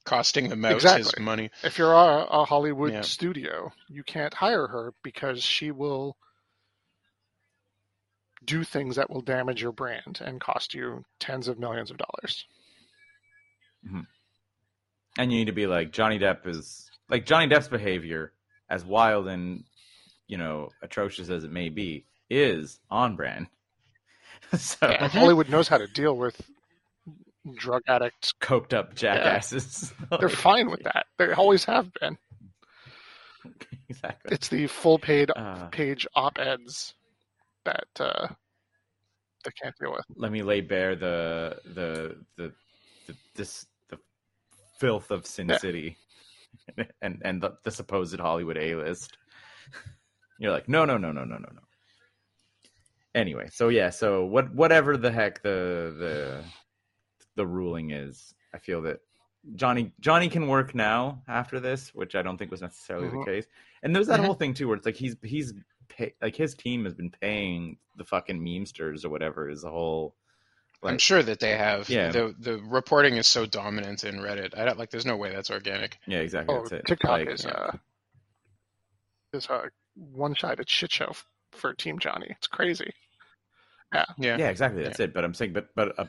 [0.07, 1.51] Costing the mouse his money.
[1.65, 3.03] if you're a, a Hollywood Yeah.
[3.03, 6.17] studio, you can't hire her because she will
[8.45, 12.47] do things that will damage your brand and cost you tens of millions of dollars.
[15.19, 18.33] and you need to be like Johnny Depp is like Johnny Depp's behavior,
[18.71, 19.65] as wild and
[20.29, 23.47] you know atrocious as it may be, is on brand.
[24.59, 26.41] so And Hollywood knows how to deal with
[27.55, 28.33] drug addicts.
[28.41, 29.93] coked up jackasses.
[30.21, 31.07] They're fine with that.
[31.19, 32.17] They always have been.
[33.89, 34.35] exactly.
[34.35, 36.95] It's the full paid Uh, page op eds
[37.65, 38.29] that uh,
[39.45, 40.05] they can't deal with.
[40.17, 42.53] let me lay bare the the the,
[43.07, 43.99] the this the
[44.81, 45.59] filth of Sin Yeah.
[45.59, 45.97] City
[47.03, 49.17] and and the, the supposed Hollywood A list.
[50.39, 51.61] You're like, no, no, no, no, no, no, no.
[53.15, 56.45] Anyway, so yeah, so what whatever the heck the the
[57.37, 59.01] the ruling is, I feel that
[59.55, 63.25] Johnny Johnny can work now after this, which I don't think was necessarily Mhm.
[63.25, 63.47] the case.
[63.83, 64.25] And there's that Mhm.
[64.25, 65.55] whole thing too, where it's like he's he's
[65.89, 70.17] pay, like his team has been paying the fucking memesters or whatever is the whole.
[70.83, 71.89] I'm sure that they have.
[71.89, 72.11] Yeah.
[72.11, 74.57] The the reporting is so dominant in Reddit.
[74.59, 74.91] I don't like.
[74.91, 75.99] There's no way that's organic.
[76.07, 76.55] yeah, exactly.
[76.55, 76.85] Oh, that's it.
[76.87, 77.51] TikTok Like, is yeah.
[77.53, 77.73] uh,
[79.33, 81.13] is a one-sided shit show
[81.53, 82.27] for Team Johnny.
[82.31, 82.93] It's crazy.
[83.93, 84.05] Yeah.
[84.19, 84.83] yeah, yeah exactly.
[84.83, 85.13] That's it.
[85.15, 86.07] But I'm saying, but but uh,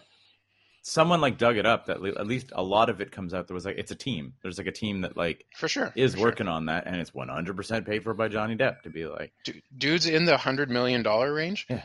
[0.81, 3.47] someone like dug it up that le- at least a lot of it comes out.
[3.47, 4.33] There was like it's a team.
[4.41, 5.91] There's like a team that like For sure.
[5.95, 6.27] is for sure.
[6.27, 9.31] working on that, and it's 100 percent paid for by Johnny Depp to be like,
[9.43, 11.65] Du- dudes in the hundred million dollar range.
[11.69, 11.81] Yeah.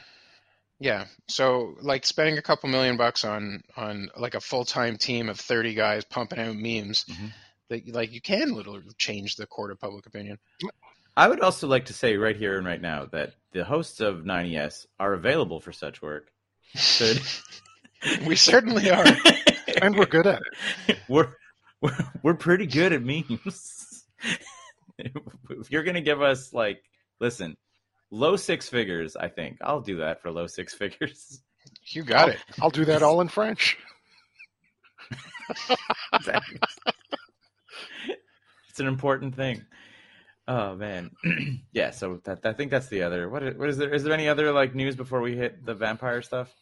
[0.81, 1.05] Yeah.
[1.29, 5.39] So like spending a couple million bucks on on like a full time team of
[5.39, 7.05] thirty guys pumping out memes.
[7.05, 7.33] Mhm.
[7.69, 10.39] That like you can literally change the court of public opinion.
[11.17, 14.25] I would also like to say right here and right now that the hosts of
[14.25, 16.31] 9ES are available for such work.
[16.75, 17.21] Should
[18.27, 19.05] we certainly are.
[19.81, 20.43] And we're good at
[20.87, 20.99] it.
[21.09, 21.31] we're,
[21.81, 24.05] we're we're pretty good at memes.
[24.99, 26.83] if you're gonna give us like,
[27.21, 27.57] listen,
[28.11, 31.41] low six figures, I think I'll do that for low six figures.
[31.87, 32.39] You got it.
[32.61, 33.79] I'll do that all in French.
[38.69, 39.65] It's an important thing.
[40.49, 41.11] Oh man,
[41.73, 41.91] yeah.
[41.91, 43.29] So that I think that's the other.
[43.29, 43.93] What is, what is there?
[43.93, 46.53] Is there any other like news before we hit the vampire stuff?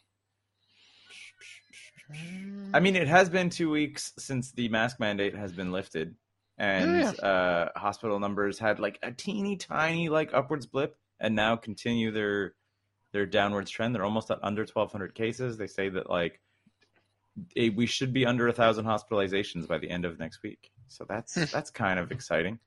[2.73, 6.15] I mean, it has been two weeks since the mask mandate has been lifted,
[6.57, 12.11] and uh, hospital numbers had like a teeny tiny like upwards blip, and now continue
[12.11, 12.53] their
[13.13, 13.93] their downwards trend.
[13.93, 15.57] They're almost at under twelve hundred cases.
[15.57, 16.39] They say that like
[17.55, 20.71] we should be under a thousand hospitalizations by the end of next week.
[20.87, 21.43] So that's Hmm.
[21.51, 22.59] that's kind of exciting.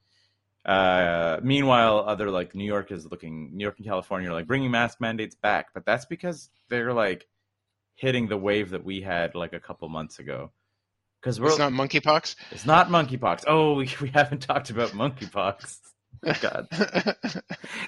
[0.65, 4.71] Uh, meanwhile, other like New York is looking, New York and California are like bringing
[4.71, 7.27] mask mandates back, but that's because they're like
[7.95, 10.51] hitting the wave that we had like a couple months ago.
[11.21, 12.37] Because we're It's not monkeypox.
[12.51, 13.45] it's not monkeypox.
[13.47, 15.79] Oh, we, we haven't talked about monkeypox.
[16.41, 16.69] God,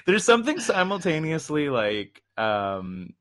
[0.05, 3.13] there's something simultaneously like um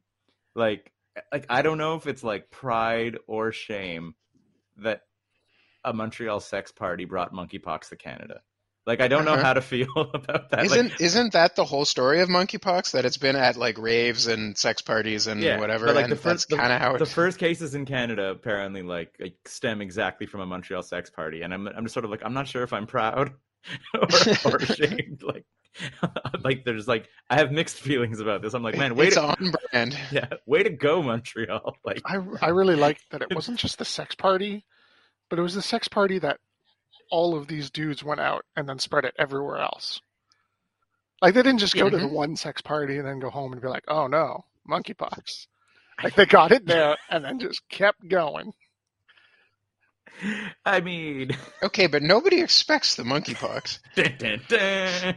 [0.55, 0.92] like
[1.33, 4.14] like I don't know if it's like pride or shame
[4.79, 5.03] that
[5.85, 8.40] a Montreal sex party brought monkeypox to Canada.
[8.87, 9.42] Like I don't know Uh-huh.
[9.42, 10.59] how to feel about that.
[10.59, 12.92] Like, isn't isn't that the whole story of monkeypox?
[12.92, 15.87] That it's been at like raves and sex parties and Yeah, whatever.
[15.87, 16.99] but, like, and the first- that's kind of how it.
[16.99, 21.42] the first cases in Canada apparently like, like stem exactly from a Montreal sex party,
[21.42, 23.33] and I'm I'm just sort of like I'm not sure if I'm proud
[23.94, 24.01] or,
[24.44, 25.22] or ashamed.
[25.25, 25.44] like
[26.44, 28.55] like there's like I have mixed feelings about this.
[28.55, 29.99] I'm like, man, wait, it's to, on brand.
[30.12, 31.77] yeah, way to go, Montreal.
[31.85, 34.64] Like I, I really liked that it wasn't just the sex party,
[35.29, 36.38] but it was the sex party that
[37.11, 40.01] all of these dudes went out and then spread it everywhere else.
[41.23, 42.14] Like they didn't just go to the mm-hmm.
[42.14, 45.47] one sex party and then go home and be like, "Oh no, monkeypox."
[46.05, 48.53] Like they got it there and then just kept going.
[50.66, 53.79] I mean, Okay, but nobody expects the monkeypox.
[53.95, 55.16] dun, dun, dun.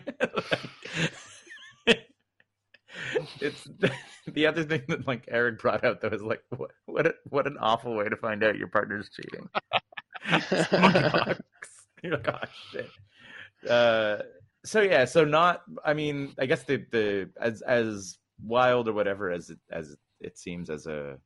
[3.41, 3.67] it's
[4.27, 7.45] the other thing that like Eric brought out though is like what what a, what
[7.45, 9.49] an awful way to find out your partner's cheating.
[10.25, 11.39] Monkeypox.
[12.03, 12.89] You're like, oh shit.
[13.69, 14.17] Uh,
[14.65, 15.63] so yeah, so not.
[15.83, 20.37] I mean, I guess the the as as wild or whatever as it as it
[20.37, 21.17] seems as a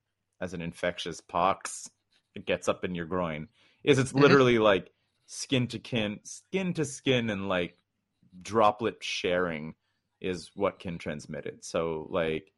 [0.41, 1.89] as an infectious pox,
[2.35, 3.47] it gets up in your groin.
[3.83, 4.21] Is it's Mhm.
[4.21, 4.91] literally like
[5.25, 7.77] skin to skin, skin to skin, and like
[8.41, 9.75] droplet sharing
[10.21, 11.65] is what can transmit it.
[11.65, 12.52] So like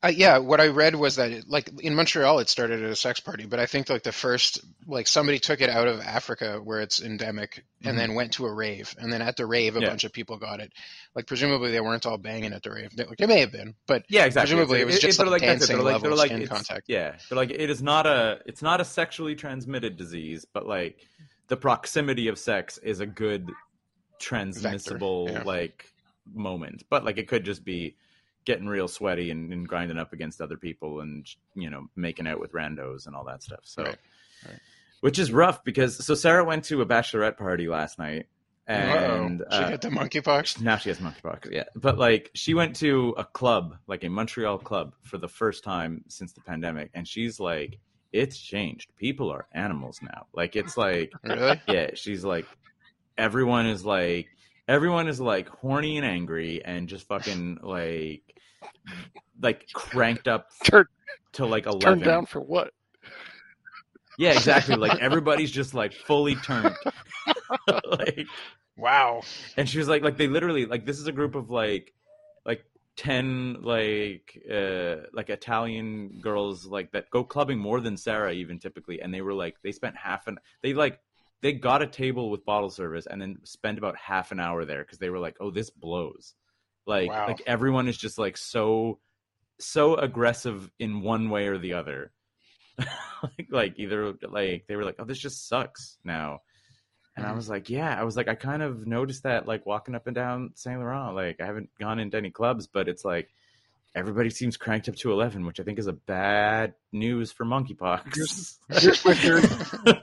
[0.00, 2.94] Uh, yeah, what I read was that it, like in Montreal it started at a
[2.94, 6.60] sex party, but I think like the first like somebody took it out of Africa
[6.62, 7.98] where it's endemic and Mhm.
[7.98, 9.88] then went to a rave, and then at the rave a Yeah.
[9.88, 10.72] bunch of people got it.
[11.16, 12.94] Like presumably they weren't all banging at the rave.
[12.94, 14.54] They, like, they may have been, but Yeah, exactly.
[14.54, 16.84] Presumably it was just they're like dancing They're like, they're level like, skin contact.
[16.86, 20.98] Yeah, they're like it is not a it's not a sexually transmitted disease, but like
[21.48, 23.50] the proximity of sex is a good
[24.20, 25.42] transmissible yeah.
[25.42, 25.92] like
[26.32, 26.84] moment.
[26.88, 27.96] But like it could just be
[28.48, 32.40] getting real sweaty and, and grinding up against other people and you know making out
[32.40, 33.60] with randos and all that stuff.
[33.62, 33.98] So, Right,
[34.48, 34.58] right.
[35.02, 38.26] which is rough because so Sarah went to a bachelorette party last night
[38.66, 39.56] and Uh-oh.
[39.58, 40.60] she uh, had the monkeypox.
[40.60, 41.50] now she has monkeypox.
[41.52, 45.62] Yeah, but like she went to a club, like a Montreal club, for the first
[45.64, 47.78] time since the pandemic, and she's like,
[48.12, 48.90] "It's changed.
[48.96, 50.26] People are animals now.
[50.34, 51.60] Like it's like, Really?
[51.68, 52.46] yeah." She's like,
[53.16, 54.26] everyone is like,
[54.68, 58.22] everyone is like horny and angry and just fucking like,
[59.42, 60.86] like cranked up Turn,
[61.32, 61.80] to like eleven.
[61.80, 62.72] turned down for what?
[64.18, 64.76] Yeah, exactly.
[64.76, 66.74] Like everybody's just like fully turned.
[67.84, 68.26] like
[68.76, 69.22] Wow.
[69.56, 71.92] and she was like like they literally like this is a group of like
[72.46, 72.64] like
[72.96, 79.00] 10 like uh like italian girls like that go clubbing more than sarah even typically
[79.00, 81.00] and they were like they spent half an they like
[81.42, 84.82] they got a table with bottle service and then spent about half an hour there
[84.84, 86.34] because they were like oh this blows
[86.88, 87.26] like Wow.
[87.28, 88.98] like everyone is just like so
[89.60, 92.10] so aggressive in one way or the other
[93.22, 96.40] like, like either like they were like oh this just sucks now
[97.16, 97.36] and I Mhm.
[97.36, 100.14] was like, yeah, I was like, I kind of noticed that like walking up and
[100.14, 101.16] down Saint Laurent.
[101.16, 103.28] Like, I haven't gone into any clubs, but it's like
[103.92, 108.14] everybody seems cranked up to 11, which I think is a bad news for monkeypox.
[108.14, 109.42] Here's- Here's my theory.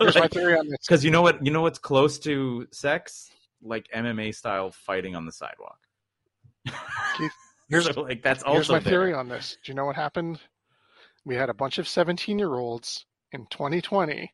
[0.02, 0.78] Here's my theory on this.
[0.86, 1.46] Because you know what?
[1.46, 3.32] You know what's close to sex?
[3.64, 5.80] Like MMA style fighting on the sidewalk.
[7.70, 8.92] Here's- so, like that's also Here's my there.
[8.92, 9.58] theory on this.
[9.64, 10.40] Do you know what happened?
[11.26, 14.32] We had a bunch of 17 year olds in 2020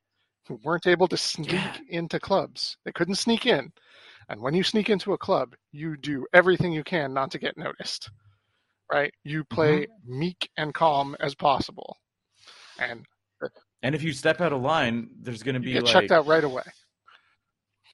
[0.48, 1.78] who weren't able to sneak Yeah.
[1.88, 2.76] into clubs.
[2.84, 3.72] They couldn't sneak in.
[4.28, 7.58] And when you sneak into a club, you do everything you can not to get
[7.58, 8.10] noticed.
[8.92, 9.14] Right?
[9.24, 10.20] You play Mm-hmm.
[10.20, 11.96] meek and calm as possible.
[12.80, 13.06] And
[13.82, 16.12] And if you step out of line, there's going to you be get like, checked
[16.12, 16.64] out right away.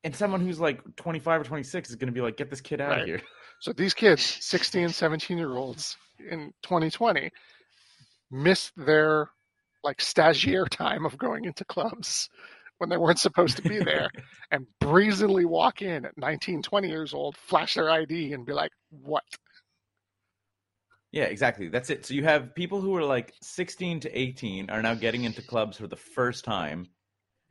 [0.03, 2.81] And someone who's like 25 or 26 is going to be like, get this kid
[2.81, 3.01] out Right.
[3.01, 3.21] of here.
[3.59, 7.31] So these kids, 16, and 17 year olds in 2020,
[8.31, 9.29] missed their
[9.83, 12.29] like stagiaire time of going into clubs
[12.77, 14.09] when they weren't supposed to be there
[14.51, 18.71] and breezily walk in at 19, 20 years old, flash their ID and be like,
[18.89, 19.23] what?
[21.11, 21.69] Yeah, exactly.
[21.69, 22.05] That's it.
[22.05, 25.77] So you have people who are like 16 to 18 are now getting into clubs
[25.77, 26.87] for the first time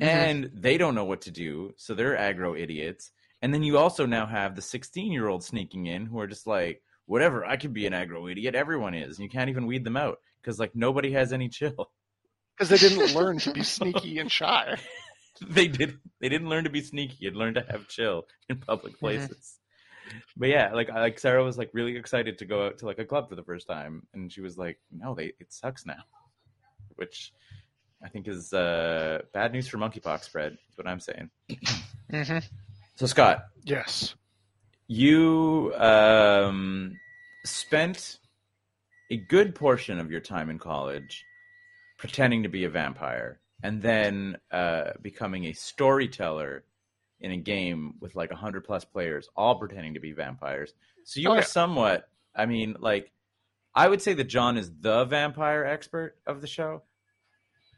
[0.00, 0.10] Mm-hmm.
[0.10, 1.72] and they don't know what to do.
[1.76, 3.12] So they're aggro idiots.
[3.40, 6.46] And then you also now have the 16 year old sneaking in who are just
[6.46, 8.54] like, whatever, I could be an aggro idiot.
[8.54, 9.16] Everyone is.
[9.16, 11.90] And you can't even weed them out because like nobody has any chill.
[12.58, 14.78] Because they didn't learn to be sneaky and shy.
[15.46, 15.98] they did.
[16.22, 19.00] They didn't learn to be sneaky and learn to have chill in public mm-hmm.
[19.00, 19.58] places.
[20.38, 23.04] But yeah, like like Sarah was like really excited to go out to like a
[23.04, 26.02] club for the first time, and she was like, "No, they it sucks now,"
[26.94, 27.34] which
[28.04, 30.52] I think is uh, bad news for monkeypox spread.
[30.52, 31.30] Is what I'm saying.
[32.10, 32.38] hmm
[32.96, 34.14] So Scott, Yes.
[34.88, 36.96] you um,
[37.44, 38.18] spent
[39.10, 41.24] a good portion of your time in college
[41.98, 46.64] pretending to be a vampire and then uh, becoming a storyteller
[47.20, 51.28] in a game with like 100 plus players all pretending to be vampires so you
[51.30, 51.44] Oh, are yeah.
[51.44, 53.10] somewhat i mean like
[53.74, 56.82] i would say that john is the vampire expert of the show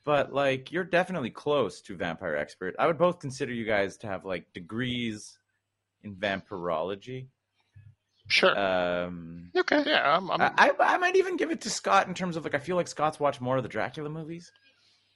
[0.09, 4.07] but like you're definitely close to vampire expert i would both consider you guys to
[4.07, 5.39] have like degrees
[6.03, 7.27] in vampirology
[8.31, 8.59] Sure.
[8.59, 9.83] um Okay.
[9.87, 12.45] yeah, I'm, I'm, I, I I might even give it to Scott in terms of
[12.45, 14.53] like I feel like Scott's watched more of the Dracula movies.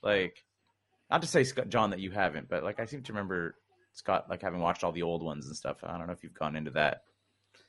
[0.02, 0.42] Like,
[1.10, 3.54] not to say Scott, John that you haven't, but like I seem to remember
[3.92, 5.76] Scott like having watched all the old ones and stuff.
[5.82, 7.02] I don't know if you've gone into that.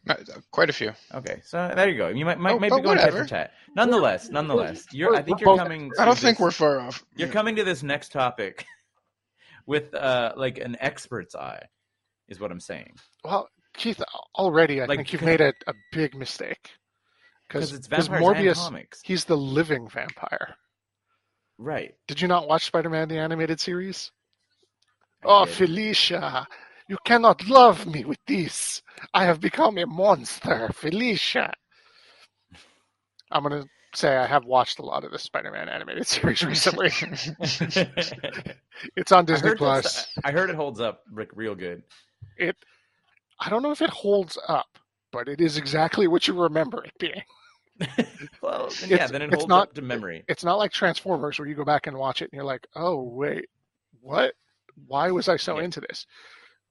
[0.08, 0.16] Uh,
[0.52, 0.92] Quite a few.
[1.14, 2.10] Okay, so there you go.
[2.10, 3.24] You might might Oh, maybe but going tit whatever.
[3.24, 3.52] for tat.
[3.76, 5.10] Nonetheless, nonetheless, you're.
[5.10, 5.92] I we're- think we're you're both coming.
[5.98, 7.06] I don't to think this- we're far off.
[7.16, 8.66] You're coming to this next topic
[9.66, 11.64] with uh like an expert's eye,
[12.28, 12.96] is what I'm saying.
[13.24, 14.02] well, Keith,
[14.36, 16.72] already I Like, think you've made a, a big mistake.
[17.48, 20.56] Because it's 'cause vampires and Morbius, comics, he's the living vampire.
[21.58, 21.94] right?
[22.08, 24.12] Did you not watch Spider-Man the animated series?
[25.24, 25.54] I Oh, did.
[25.56, 26.48] Felicia,
[26.88, 28.82] you cannot love me with this.
[29.14, 31.54] I have become a monster, Felicia.
[33.32, 33.66] I'm gonna
[33.96, 36.90] say I have watched a lot of the Spider-Man animated series recently.
[38.96, 40.08] it's on I Disney heard Plus.
[40.24, 41.84] I heard it holds up real good.
[42.38, 42.56] It
[43.40, 44.78] I don't know if it holds up,
[45.12, 47.24] but it is exactly what you remember it being.
[48.42, 50.24] well, then, yeah, then it it's holds not- up to memory.
[50.28, 53.02] It's not like Transformers where you go back and watch it and you're like, oh
[53.02, 53.46] wait,
[54.02, 54.34] what?
[54.88, 55.66] Why was I so Yeah.
[55.66, 56.06] into this?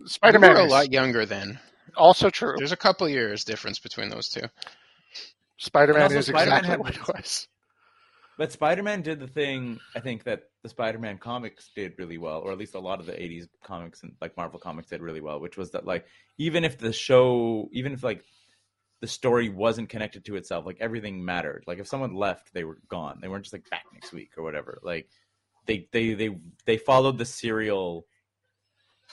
[0.03, 1.59] We Spider-Man were a lot younger then.
[1.97, 2.55] also true.
[2.59, 4.43] There's a couple years difference between those two.
[5.59, 7.49] Spider-Man is Spider-Man exactly had- what it was.
[8.39, 12.51] But Spider-Man did the thing I think that the Spider-Man comics did really well, or
[12.51, 15.39] at least a lot of the '80s comics and like Marvel comics did really well,
[15.39, 16.07] which was that like
[16.39, 18.25] even if the show, even if like
[19.01, 21.63] the story wasn't connected to itself, like everything mattered.
[21.67, 23.19] Like if someone left, they were gone.
[23.21, 24.79] They weren't just like back next week or whatever.
[24.83, 25.09] Like
[25.67, 26.31] they they they
[26.65, 28.07] they followed the serial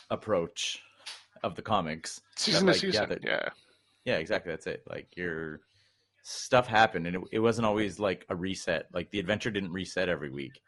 [0.10, 0.82] approach
[1.44, 2.22] of the comics.
[2.36, 3.10] Season like, to yeah, season.
[3.10, 3.50] that- yeah.
[4.06, 4.52] Yeah, exactly.
[4.52, 4.84] That's it.
[4.90, 5.60] Like your
[6.24, 8.88] stuff happened, and it, it wasn't always like a reset.
[8.94, 10.60] Like the adventure didn't reset every week.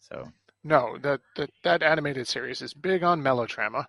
[0.00, 0.28] So,
[0.62, 3.88] No, that, that that animated series is big on melodrama.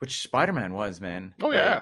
[0.00, 1.34] which Spider Man was, man.
[1.42, 1.80] Oh, yeah.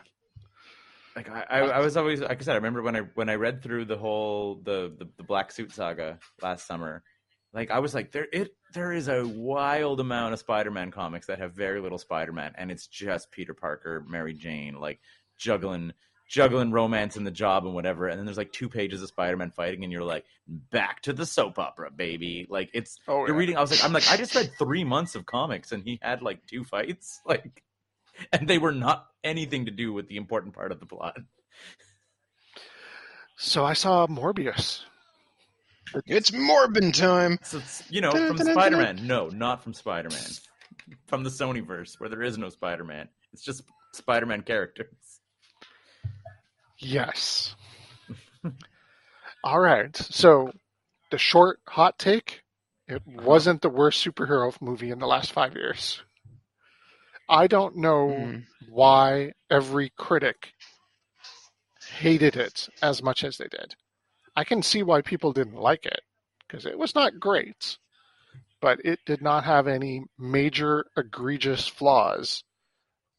[1.16, 2.52] Like, like I, I, I was always like I said.
[2.52, 5.72] I remember when I when I read through the whole the the, the Black Suit
[5.72, 7.02] saga last summer.
[7.52, 11.26] Like I was like, there it there is a wild amount of Spider Man comics
[11.26, 15.00] that have very little Spider Man, and it's just Peter Parker, Mary Jane, like
[15.36, 15.92] juggling
[16.28, 19.50] juggling romance and the job and whatever and then there's like two pages of spider-man
[19.50, 23.34] fighting and you're like back to the soap opera baby like it's Oh, you're yeah.
[23.38, 25.98] reading i was like i'm like i just read three months of comics and he
[26.02, 27.62] had like two fights like
[28.30, 31.16] and they were not anything to do with the important part of the plot
[33.36, 34.82] So I saw Morbius.
[36.06, 37.38] It's Morbin time.
[37.42, 40.20] so it's you know from spider-man no not from spider-man
[41.06, 43.62] from the sony verse where there is no spider-man it's just
[43.94, 44.88] spider-man characters
[46.80, 47.56] Yes.
[49.44, 49.96] All right.
[49.96, 50.52] So
[51.10, 52.42] the short hot take,
[52.86, 56.00] it wasn't the worst superhero movie in the last five years.
[57.28, 58.36] I don't know Hmm.
[58.70, 60.52] why every critic
[61.98, 63.74] hated it as much as they did.
[64.38, 66.02] I can see why people didn't like it
[66.46, 67.76] because it was not great,
[68.60, 72.44] but it did not have any major egregious flaws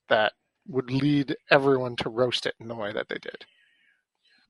[0.08, 0.32] that
[0.66, 3.46] would lead everyone to roast it in the way that they did.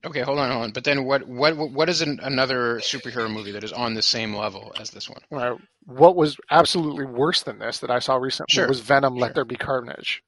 [0.04, 0.70] Okay, hold on, hold on.
[0.70, 1.26] But then what?
[1.26, 1.56] What?
[1.56, 5.22] What is an, another superhero movie that is on the same level as this one?
[5.32, 5.56] Uh,
[5.86, 9.22] what was absolutely worse than this that I saw recently Sure, was Venom: sure.
[9.22, 10.22] Let There Be Carnage,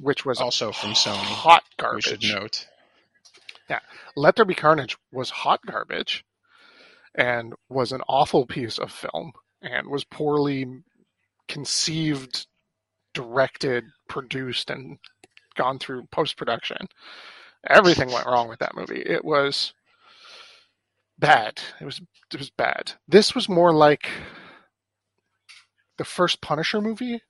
[0.00, 1.16] which was Also from Sony.
[1.16, 2.06] hot garbage.
[2.06, 2.66] We should note.
[4.16, 6.24] Let There Be Carnage was hot garbage,
[7.14, 10.66] and was an awful piece of film, and was poorly
[11.48, 12.46] conceived,
[13.14, 14.98] directed, produced, and
[15.56, 16.88] gone through post production.
[17.66, 19.02] Everything went wrong with that movie.
[19.02, 19.72] It was
[21.18, 21.60] bad.
[21.80, 22.00] It was
[22.32, 22.92] it was bad.
[23.06, 24.08] This was more like
[25.98, 27.20] the first Punisher movie.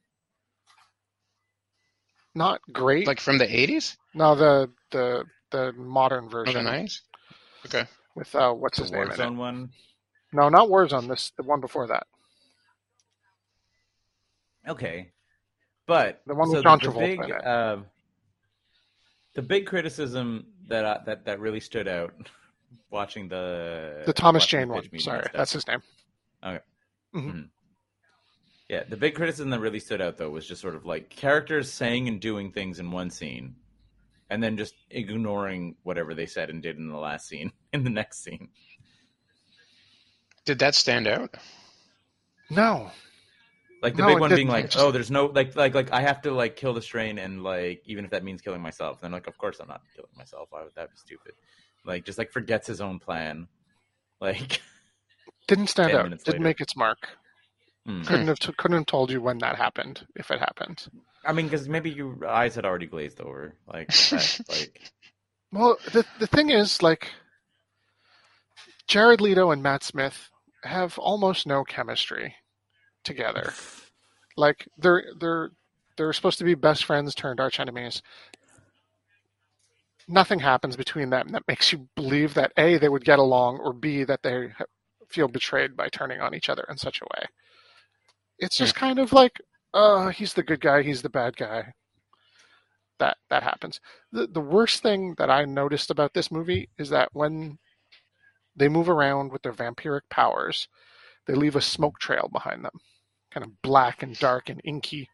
[2.35, 3.07] Not great.
[3.07, 7.01] Like from the '80s no, the the the modern version the '90s?
[7.67, 7.85] Okay.
[8.17, 9.15] with uh, what's the his name in it?
[9.19, 9.71] warzone one
[10.33, 11.07] No, not Warzone.
[11.09, 12.07] This the one before that.
[14.69, 15.11] Okay,
[15.87, 17.45] but The one with John the, Travolta big, in it.
[17.45, 17.77] uh,
[19.35, 22.15] the big criticism that I, that that really stood out
[22.91, 24.99] watching the The Thomas Jane the one.
[24.99, 25.83] Sorry, that's his name.
[26.45, 26.61] Okay.
[28.69, 31.71] Yeah, the big criticism that really stood out though was just sort of like characters
[31.71, 33.57] saying and doing things in one scene,
[34.33, 37.91] and then just ignoring whatever they said and did in the last scene in the
[37.91, 38.49] next scene.
[40.45, 41.35] Did that stand out?
[42.51, 42.91] No,
[43.83, 46.01] Like the No, big one being like, just- "Oh, there's no like like like I
[46.03, 49.13] have to like kill the strain and like even if that means killing myself." Then
[49.13, 50.49] like, "Of course I'm not killing myself.
[50.51, 51.33] Why would that be stupid?"
[51.85, 53.49] Like just like forgets his own plan.
[54.21, 54.61] Like
[55.49, 56.11] didn't stand 10 out.
[56.11, 56.41] Didn't later.
[56.41, 57.09] make its mark.
[57.87, 58.03] Hmm.
[58.05, 60.87] Couldn't have t- couldn't have told you when that happened if it happened.
[61.25, 63.55] I mean, because maybe your eyes had already glazed over.
[63.67, 64.93] Like that, like
[65.53, 67.11] Well, the the thing is, like,
[68.89, 70.31] Jared Leto and Matt Smith
[70.65, 72.37] have almost no chemistry
[73.05, 73.55] together.
[74.37, 75.51] Like they're they're
[75.97, 78.03] they're supposed to be best friends turned arch enemies.
[80.09, 83.73] Nothing happens between them that makes you believe that a they would get along, or
[83.73, 84.53] b that they
[85.09, 87.27] feel betrayed by turning on each other in such a way.
[88.43, 89.41] It's just kind of like,
[89.73, 91.73] uh, he's the good guy, he's the bad guy.
[92.99, 93.81] That that happens.
[94.13, 97.59] The the worst thing that I noticed about this movie is that when
[98.55, 100.69] they move around with their vampiric powers,
[101.27, 102.79] they leave a smoke trail behind them,
[103.31, 105.09] kind of black and dark and inky.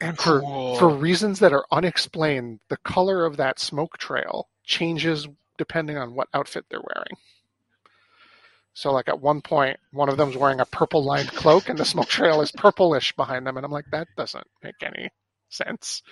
[0.00, 0.76] And for Cool.
[0.76, 5.26] for reasons that are unexplained, the color of that smoke trail changes
[5.58, 7.16] depending on what outfit they're wearing.
[8.76, 11.84] So, like at one point, one of them's wearing a purple lined cloak, and the
[11.86, 15.08] smoke trail is purplish behind them, and I'm like, that doesn't make any
[15.48, 16.02] sense.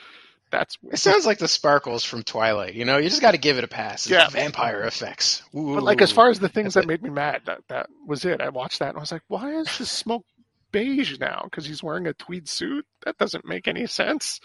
[0.51, 2.73] That's It sounds like the sparkles from Twilight.
[2.73, 4.07] You know, you just got to give it a pass.
[4.07, 4.29] It's Yeah.
[4.31, 5.43] vampire effects.
[5.53, 8.41] But like as far as the things that made me mad, that that was it.
[8.41, 10.25] I watched that and I was like, why is the smoke
[10.73, 11.43] beige now?
[11.45, 12.87] Because he's wearing a tweed suit.
[13.05, 14.41] That doesn't make any sense.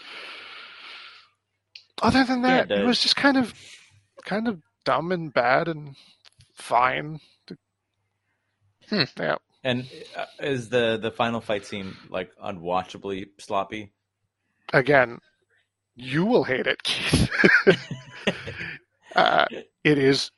[2.02, 3.54] Other than Yeah, that, it it was just kind of
[4.24, 5.96] kind of dumb and bad and
[6.54, 7.20] fine.
[8.90, 9.04] Hmm.
[9.18, 9.36] Yeah.
[9.62, 9.86] And
[10.16, 13.92] uh, is the the final fight scene like unwatchably sloppy?
[14.72, 15.18] Again,
[15.94, 17.30] you will hate it, Keith.
[19.16, 19.46] uh,
[19.84, 20.30] it is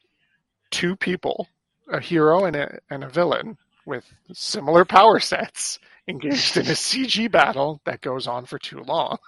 [0.71, 1.49] two people,
[1.89, 5.79] a hero and a and a villain with similar power sets
[6.09, 9.19] engaged in a CG battle that goes on for too long.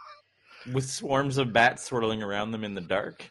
[0.73, 3.31] With swarms of bats swirling around them in the dark.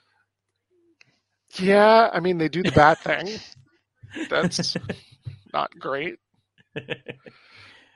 [1.56, 3.40] Yeah, I mean they do the bat thing.
[4.30, 4.78] That's
[5.54, 6.16] not great.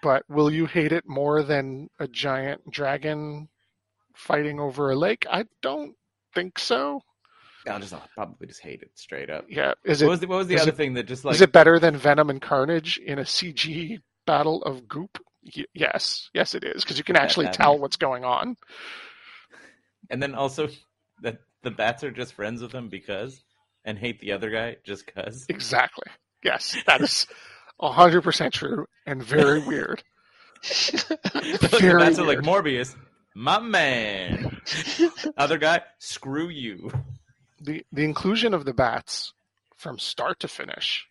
[0.04, 3.50] But will you hate it more than a giant dragon
[4.16, 5.26] fighting over a lake?
[5.30, 5.96] I don't
[6.36, 7.02] think so.
[7.68, 9.46] I'll just I'll probably just hate it straight up.
[9.50, 11.34] Yeah, is What it was the, what was the other it- thing that just like
[11.36, 15.18] is it better than Venom and Carnage in a CG battle of goop?
[15.58, 18.56] Y- yes, yes, it is because you can That- actually tell what's going on.
[20.12, 20.70] and then also
[21.24, 23.42] that the bats are just friends with him because
[23.84, 25.46] and hate the other guy just cuz.
[25.50, 26.06] Exactly.
[26.44, 27.28] Yes, that is
[27.82, 30.04] hundred percent true and very weird.
[30.64, 32.40] the Very bats are like.
[32.40, 32.96] Morbius,
[33.36, 34.60] my man.
[35.38, 36.92] other guy, screw you.
[37.62, 39.34] The the inclusion of the bats
[39.76, 41.08] from start to finish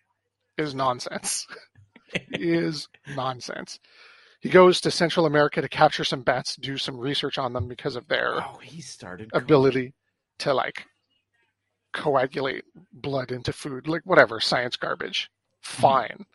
[0.57, 1.47] is nonsense.
[2.31, 3.79] is nonsense.
[4.39, 7.95] He goes to Central America to capture some bats, do some research on them because
[7.95, 9.93] of their Oh, he started ability
[10.39, 10.85] to like
[11.93, 15.29] coagulate blood into food, like whatever, science garbage.
[15.61, 16.25] Fine.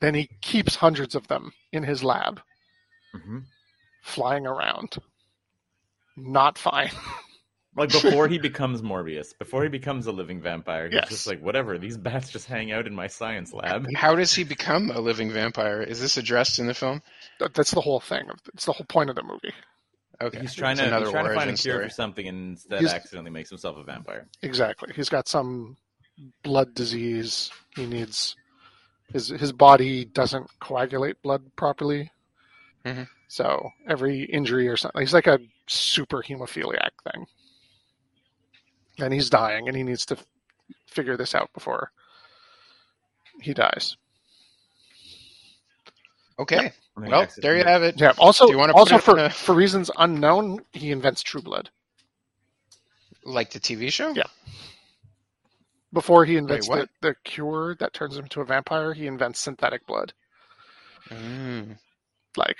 [0.00, 2.40] Then he keeps hundreds of them in his lab,
[3.14, 3.44] Mhm.
[4.02, 4.96] flying around.
[6.16, 6.90] Not fine.
[7.76, 11.08] Like before he becomes Morbius, before he becomes a living vampire, he's Yes.
[11.08, 13.86] just like, whatever, these bats just hang out in my science lab.
[13.94, 15.80] How does he become a living vampire?
[15.80, 17.00] Is this addressed in the film?
[17.38, 18.28] That's the whole thing.
[18.54, 19.54] It's the whole point of the movie.
[20.22, 21.84] Okay, He's trying It's to he's trying to find a cure story.
[21.88, 24.28] for something and instead He's- accidentally makes himself a vampire.
[24.42, 24.92] Exactly.
[24.94, 25.76] He's got some
[26.42, 27.50] blood disease.
[27.74, 28.36] He needs
[29.12, 32.12] his his body doesn't coagulate blood properly.
[32.84, 33.08] Mhm.
[33.28, 37.26] So every injury or something, he's like a super hemophiliac thing,
[38.98, 40.26] and he's dying, and he needs to f-
[40.86, 41.92] figure this out before
[43.40, 43.96] he dies.
[46.40, 48.00] Okay, I well, there you have it.
[48.00, 48.14] Yeah.
[48.18, 51.68] Also, Do you wanna also for a- for reasons unknown, he invents True Blood
[53.24, 54.10] Like the TV show?
[54.12, 54.22] Yeah.
[55.92, 56.88] before he invents what?
[57.02, 58.94] the, the cure that turns him into a vampire.
[58.94, 60.14] He invents synthetic blood.
[61.10, 61.76] Mm.
[62.36, 62.56] Like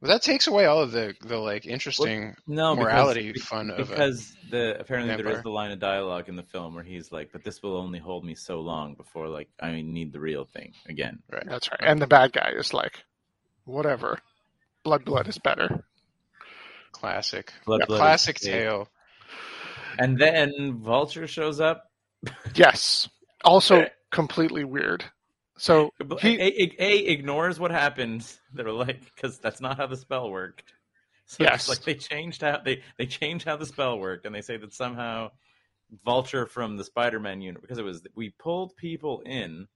[0.00, 3.80] Well, that takes away all of the the like interesting No, morality be- fun of
[3.80, 3.88] it.
[3.88, 5.36] because the apparently there vampire.
[5.38, 7.98] is the line of dialogue in the film where he's like, "But this will only
[7.98, 11.44] hold me so long before like I need the real thing again." Right.
[11.46, 11.80] That's right.
[11.82, 13.04] And the bad guy is like,
[13.64, 14.18] whatever.
[14.84, 15.84] Blood blood is better.
[16.92, 17.52] Classic.
[17.66, 18.88] Blood, Yeah, blood, classic tale.
[19.98, 21.90] And then Vulture shows up.
[22.54, 23.08] Yes.
[23.44, 23.88] Also eh.
[24.10, 25.04] completely weird.
[25.60, 25.90] So
[26.22, 28.26] He, he a, a, ignores what happened.
[28.54, 30.72] They're like, because that's not how the spell worked.
[31.26, 31.68] So Yes.
[31.68, 34.72] like they changed how they they changed how the spell worked, and they say that
[34.72, 35.30] somehow
[36.02, 39.68] Vulture from the Spider-Man unit because it was we pulled people in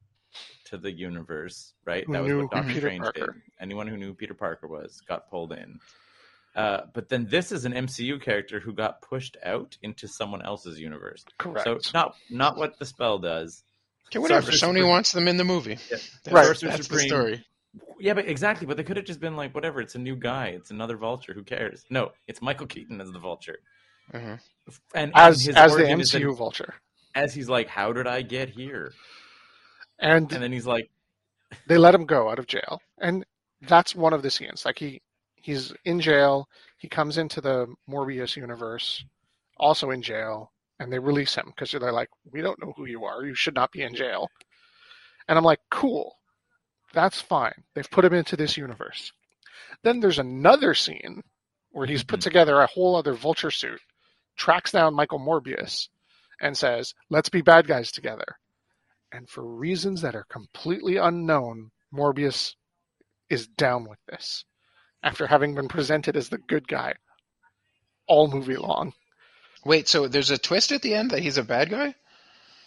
[0.65, 2.05] to the universe, right?
[2.07, 3.29] Who that was what Doctor Strange did.
[3.61, 5.79] Anyone who knew Peter Parker was got pulled in.
[6.57, 10.81] Uh, but then this is an MCU character who got pushed out into someone else's
[10.81, 11.25] universe.
[11.37, 11.65] correct.
[11.65, 13.63] So it's not not what the spell does.
[14.15, 14.51] Okay, whatever.
[14.53, 15.71] Sorcerer Sony Supreme- wants them in the movie.
[15.91, 15.97] Yeah.
[15.99, 16.47] That's, Right.
[16.47, 17.47] That's Sorcerer the story.
[17.99, 18.67] Yeah, but exactly.
[18.67, 19.81] But they could have just been like, whatever.
[19.81, 20.49] It's a new guy.
[20.49, 21.33] It's another Vulture.
[21.35, 21.85] Who cares?
[21.91, 23.59] No, it's Michael Keaton as the Vulture.
[24.13, 24.41] Mhm.
[24.95, 26.75] And as and his as the origin is that- MCU vulture.
[27.15, 28.93] as he's like, how did I get here?
[29.99, 30.91] And And then he's like,
[31.67, 32.81] they let him go out of jail.
[33.01, 33.25] And
[33.63, 34.65] that's one of the scenes.
[34.65, 35.01] Like he
[35.37, 36.49] he's in jail,
[36.79, 39.05] he comes into the Morbius universe,
[39.59, 43.05] also in jail, and they release him because they're like, We don't know who you
[43.05, 44.29] are, you should not be in jail.
[45.29, 46.17] And I'm like, Cool.
[46.95, 47.65] That's fine.
[47.75, 49.13] They've put him into this universe.
[49.85, 51.23] Then there's another scene
[51.73, 52.25] where he's put Mhm.
[52.25, 53.81] together a whole other vulture suit,
[54.37, 55.89] tracks down Michael Morbius,
[56.41, 58.27] and says, Let's be bad guys together.
[59.13, 62.55] And for reasons that are completely unknown, Morbius
[63.31, 64.45] is down with this
[65.03, 66.95] after having been presented as the good guy
[68.09, 68.93] all movie long.
[69.65, 71.95] Wait, so there's a twist at the end that he's a bad guy?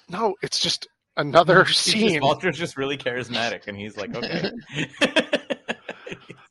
[0.09, 2.19] No, it's just another he's just- scene.
[2.21, 4.51] Vulture's just really charismatic, and he's like, okay.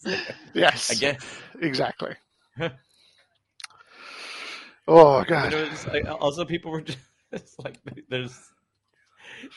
[0.54, 1.38] Yes, I guess.
[1.60, 2.14] exactly.
[4.88, 5.52] Oh god.
[5.52, 6.98] was like, also people were just
[7.58, 7.74] like
[8.08, 8.38] there's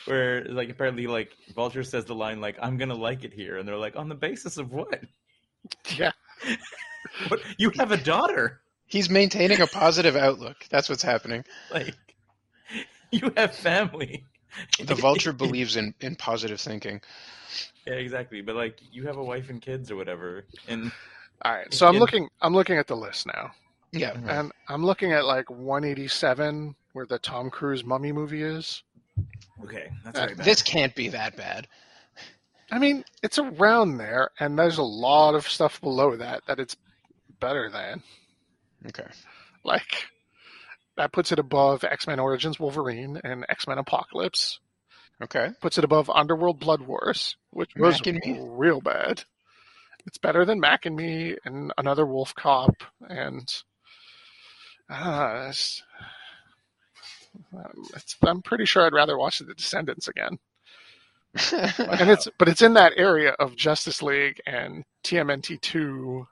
[0.06, 3.68] where like apparently like Vulture says the line like I'm gonna like it here and
[3.68, 5.00] they're like on the basis of what?
[5.96, 6.10] Yeah.
[7.28, 8.60] What you have a daughter.
[8.90, 10.56] He's maintaining a positive outlook.
[10.68, 11.44] That's what's happening.
[11.72, 11.94] Like
[13.12, 14.24] you have family.
[14.84, 17.00] The vulture believes in, in positive thinking.
[17.86, 18.40] Yeah, exactly.
[18.42, 20.44] But like you have a wife and kids or whatever.
[20.68, 20.90] And
[21.42, 21.72] All right.
[21.72, 22.00] So I'm Yeah.
[22.00, 22.28] looking.
[22.42, 23.52] I'm looking at the list now,
[23.92, 24.12] Yeah.
[24.14, 24.28] Mhm.
[24.28, 28.82] and I'm looking at like 187, where the Tom Cruise Mummy movie is.
[29.64, 30.46] okay, that's Uh, very bad.
[30.46, 31.68] This can't be that bad.
[32.72, 36.76] I mean, it's around there, and there's a lot of stuff below that that it's
[37.40, 38.02] better than.
[38.86, 39.06] Okay.
[39.64, 40.06] Like
[40.96, 44.58] that puts it above X Men Origins Wolverine and X Men Apocalypse.
[45.22, 45.50] Okay.
[45.60, 48.38] Puts it above Underworld Blood Wars, which was Mac Me?
[48.40, 49.24] real bad.
[50.06, 53.62] It's better than Mac and Me and Another Wolf Cop and
[54.90, 55.82] uh, it's,
[57.54, 60.38] um, it's, I'm pretty sure I'd rather watch The Descendants again.
[61.52, 66.26] and it's but it's in that area of Justice League and TMNT two.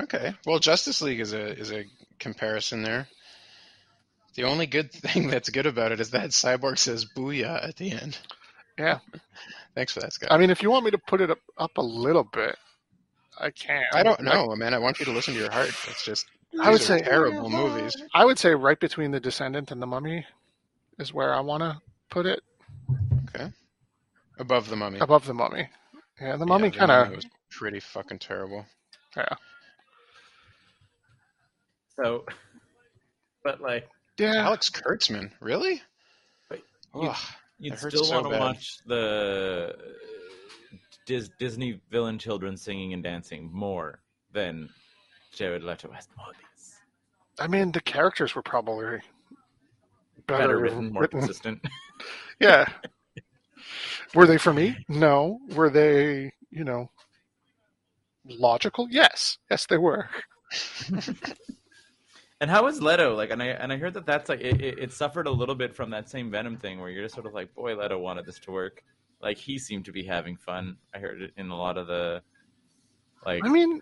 [0.00, 0.34] Okay.
[0.46, 1.84] Well, Justice League is a is a
[2.18, 3.08] comparison there.
[4.34, 7.92] The only good thing that's good about it is that Cyborg says "booyah" at the
[7.92, 8.18] end.
[8.78, 8.98] Yeah.
[9.74, 10.30] Thanks for that, Scott.
[10.32, 12.56] I mean, if you want me to put it up, up a little bit,
[13.38, 13.84] I can't.
[13.94, 14.74] I don't know, man.
[14.74, 15.68] I want you to listen to your heart.
[15.88, 16.26] It's just
[16.60, 17.94] I would say- terrible movies.
[18.14, 20.26] I would say right between the Descendant and the Mummy
[20.98, 21.80] is where I want to
[22.10, 22.40] put it
[23.34, 23.50] Okay.
[24.38, 24.98] Above the Mummy.
[24.98, 25.68] above the Mummy.
[26.20, 27.10] Yeah, the Mummy the kind of.
[27.16, 28.66] was pretty fucking terrible.
[29.16, 29.34] Yeah.
[31.96, 32.24] So
[33.44, 33.88] but like
[34.18, 34.44] Yeah.
[34.46, 35.82] Alex Kurtzman, really?
[36.50, 37.16] You- Ugh.
[37.58, 38.40] You'd still so want to bad.
[38.40, 39.82] watch the uh,
[41.06, 44.00] Dis- Disney villain children singing and dancing more
[44.32, 44.68] than
[45.32, 46.74] Jared Leto as Morbius.
[47.38, 48.98] I mean, the characters were probably
[50.26, 51.60] better, Better written, more consistent.
[52.40, 52.66] Yeah.
[54.14, 54.76] were they for me?
[54.88, 55.38] No.
[55.54, 56.90] Were they, you know,
[58.26, 58.88] logical?
[58.90, 59.38] Yes.
[59.50, 60.08] Yes, they were.
[62.42, 63.14] And how is Leto?
[63.14, 65.54] Like, and I and I heard that that's like it, it, it suffered a little
[65.54, 68.26] bit from that same Venom thing, where you're just sort of like, boy, Leto wanted
[68.26, 68.82] this to work.
[69.20, 70.76] Like he seemed to be having fun.
[70.92, 72.20] I heard it in a lot of the,
[73.24, 73.80] like, I mean,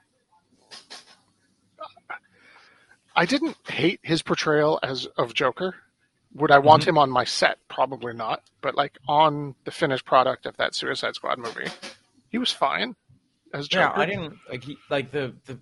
[3.17, 5.75] I didn't hate his portrayal as of Joker.
[6.35, 6.91] Would I want mm-hmm.
[6.91, 7.57] him on my set?
[7.69, 8.43] Probably not.
[8.61, 11.71] But like on the finished product of that Suicide Squad movie,
[12.29, 12.95] he was fine
[13.55, 13.95] as Joker.
[13.97, 14.03] yeah.
[14.03, 15.59] I didn't like he like the the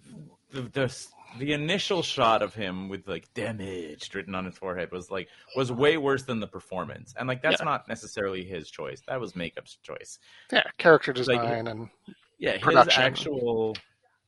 [0.51, 0.63] the.
[0.63, 1.07] the
[1.37, 5.71] the initial shot of him with like damaged written on his forehead was like was
[5.71, 7.67] way worse than the performance and like that's Yeah.
[7.67, 10.19] not necessarily his choice that was makeup's choice
[10.53, 11.89] Yeah, character Like, design and
[12.39, 13.77] Yeah, his actual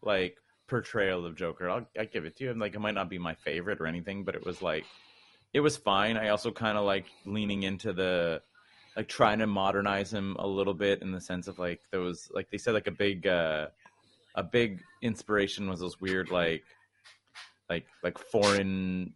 [0.02, 0.36] like
[0.68, 2.54] portrayal of Joker, I'll, I'll give it to you.
[2.54, 4.84] Like, it might not be my favorite or anything, but it was like,
[5.52, 6.16] it was fine.
[6.16, 8.42] I also kind of like leaning into the
[8.96, 12.28] like trying to modernize him a little bit in the sense of like there was
[12.34, 13.68] like they said like a big uh
[14.34, 16.64] a big inspiration was those weird like
[17.70, 19.14] like like foreign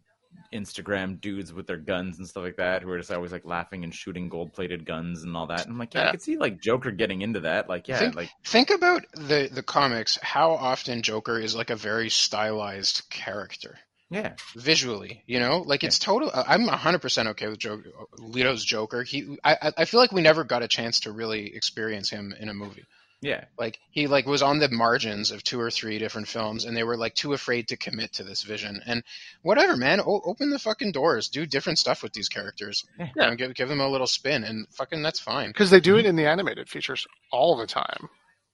[0.53, 3.83] Instagram dudes with their guns and stuff like that who are just always like laughing
[3.83, 5.63] and shooting gold plated guns and all that.
[5.63, 7.69] And I'm like, yeah, I could see like Joker getting into that.
[7.69, 10.17] Like, yeah, Think- like Think about the the comics.
[10.21, 13.77] How often Joker is like a very stylized character
[14.09, 14.33] yeah.
[14.55, 15.23] visually.
[15.25, 16.29] You know, like it's total.
[16.33, 19.03] Uh, I'm 100 percent okay with Joker, Leto's Joker.
[19.03, 22.49] He, I- I feel like we never got a chance to really experience him in
[22.49, 22.85] a movie.
[23.21, 23.45] Yeah.
[23.57, 26.83] Like he like was on the margins of two or three different films, and they
[26.83, 28.81] were like too afraid to commit to this vision.
[28.85, 29.03] And
[29.41, 32.85] whatever, man, o- open the fucking doors, do different stuff with these characters.
[32.99, 33.07] Yeah.
[33.15, 35.49] You know, give give them a little spin, and fucking that's fine.
[35.49, 38.09] because they do it in the animated features all the time,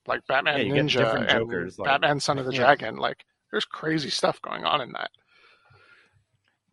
[0.08, 2.60] like Batman Yeah, Ninja different and Jokers, like- Batman Son of the Yeah.
[2.60, 2.96] Dragon.
[2.98, 5.12] Like, there's crazy stuff going on in that.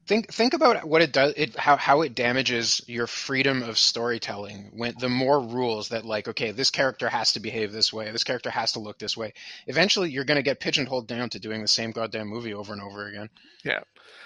[0.09, 1.35] Think think about what it does.
[1.37, 6.29] It how how it damages your freedom of storytelling when the more rules that like
[6.29, 9.35] okay this character has to behave this way, this character has to look this way.
[9.67, 12.81] Eventually, you're going to get pigeonholed down to doing the same goddamn movie over and
[12.81, 13.29] over again,
[13.63, 13.81] Yeah.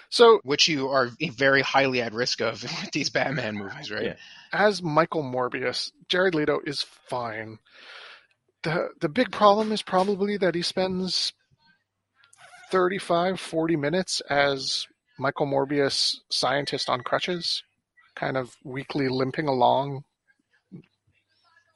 [0.09, 4.05] So, which you are very highly at risk of with these Batman movies, right?
[4.05, 4.15] Yeah.
[4.53, 7.59] as Michael Morbius, Jared Leto is fine.
[8.63, 11.33] The the big problem is probably that he spends
[12.71, 14.87] 35 40 minutes as
[15.19, 17.63] Michael Morbius scientist on crutches,
[18.15, 20.05] kind of weakly limping along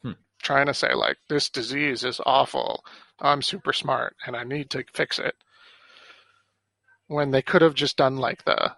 [0.03, 0.12] Hmm.
[0.43, 2.84] trying to say like this disease is awful.
[3.20, 5.34] I'm super smart and I need to fix it.
[7.09, 8.74] When they could have just done like the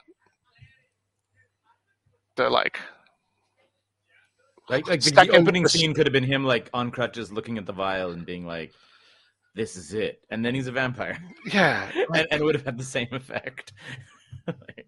[2.36, 2.78] the like
[4.68, 7.66] Like, like the, the opening scene could have been him like on crutches looking at
[7.66, 8.72] the vial and being like,
[9.54, 11.18] "This is it," and then he's a vampire,
[11.52, 13.72] yeah and, and it would have had the same effect.
[14.48, 14.86] Like,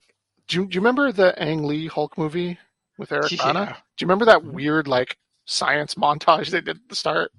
[0.48, 2.58] Do you, do you remember the Ang Lee Hulk movie
[2.98, 3.52] with Eric Yeah.
[3.52, 3.66] Bana?
[3.96, 7.30] Do you remember that weird like science montage they did at the start?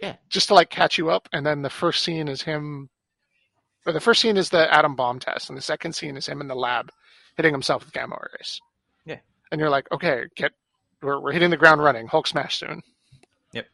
[0.00, 0.16] Yeah.
[0.28, 2.88] Just to like catch you up, and then the first scene is him.
[3.86, 6.40] Or the first scene is the atom bomb test, and the second scene is him
[6.40, 6.90] in the lab
[7.36, 8.60] hitting himself with gamma rays.
[9.06, 9.18] Yeah.
[9.50, 10.52] And you're like, okay, get
[11.02, 12.06] we're we're hitting the ground running.
[12.06, 12.82] Hulk smash soon.
[13.52, 13.66] Yep.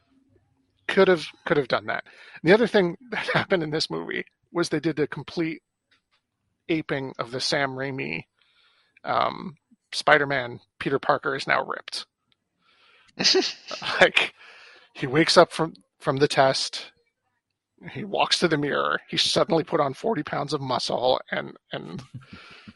[0.87, 2.05] Could have could have done that.
[2.41, 5.61] And the other thing that happened in this movie was they did a complete
[6.69, 8.23] aping of the Sam Raimi
[9.03, 9.55] um,
[9.91, 10.59] Spider-Man.
[10.79, 12.05] Peter Parker is now ripped.
[14.01, 14.33] like
[14.93, 16.91] he wakes up from from the test.
[17.91, 18.99] He walks to the mirror.
[19.09, 22.01] He's suddenly put on forty pounds of muscle and and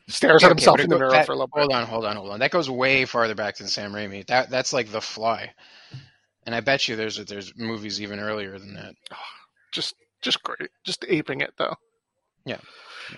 [0.08, 1.76] stares Yeah, at himself but in the go- mirror that- for a little Hold bit.
[1.76, 2.40] on, hold on, hold on.
[2.40, 4.26] That goes way farther back than Sam Raimi.
[4.28, 5.52] That that's like The Fly,
[6.46, 8.94] and I bet you there's there's movies even earlier than that.
[9.72, 10.70] Just just great.
[10.84, 11.76] Just aping it though.
[12.46, 12.58] Yeah.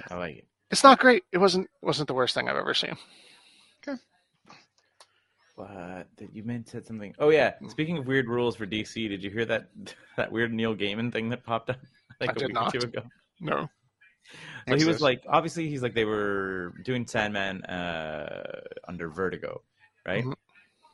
[0.10, 0.46] I like it.
[0.72, 1.24] It's not great.
[1.32, 2.96] It wasn't wasn't the worst thing I've ever seen.
[5.56, 7.14] What did you meant said something?
[7.20, 7.54] Oh yeah.
[7.68, 9.70] Speaking of weird rules for DC, did you hear that
[10.18, 11.78] that weird Neil Gaiman thing that popped up
[12.22, 12.76] like I a did week not.
[12.76, 13.04] or two ago?
[13.40, 13.70] No.
[14.68, 19.62] So he was like, obviously, he's like they were doing Sandman uh, under Vertigo,
[20.08, 20.24] right?
[20.24, 20.36] Mhm.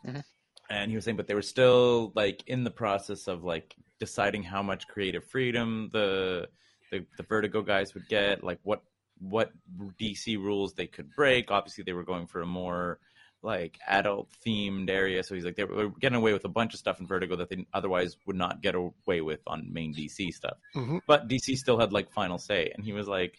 [0.06, 0.24] Mhm.
[0.70, 4.44] And he was saying, but they were still like in the process of like deciding
[4.44, 6.48] how much creative freedom the
[6.92, 8.82] the, the Vertigo guys would get, like what
[9.20, 9.52] what
[10.00, 11.52] DC rules they could break.
[11.52, 13.00] Obviously, they were going for a more
[13.44, 16.80] like adult themed area, so he's like they were getting away with a bunch of
[16.80, 20.58] stuff in Vertigo that they otherwise would not get away with on main DC stuff
[20.74, 23.38] hmm but DC still had like final say, and he was like,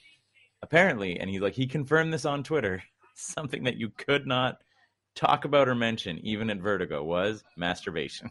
[0.62, 2.82] apparently, and he's like he confirmed this on Twitter.
[3.14, 4.58] Something that you could not
[5.16, 8.30] talk about or mention, even at Vertigo, was masturbation.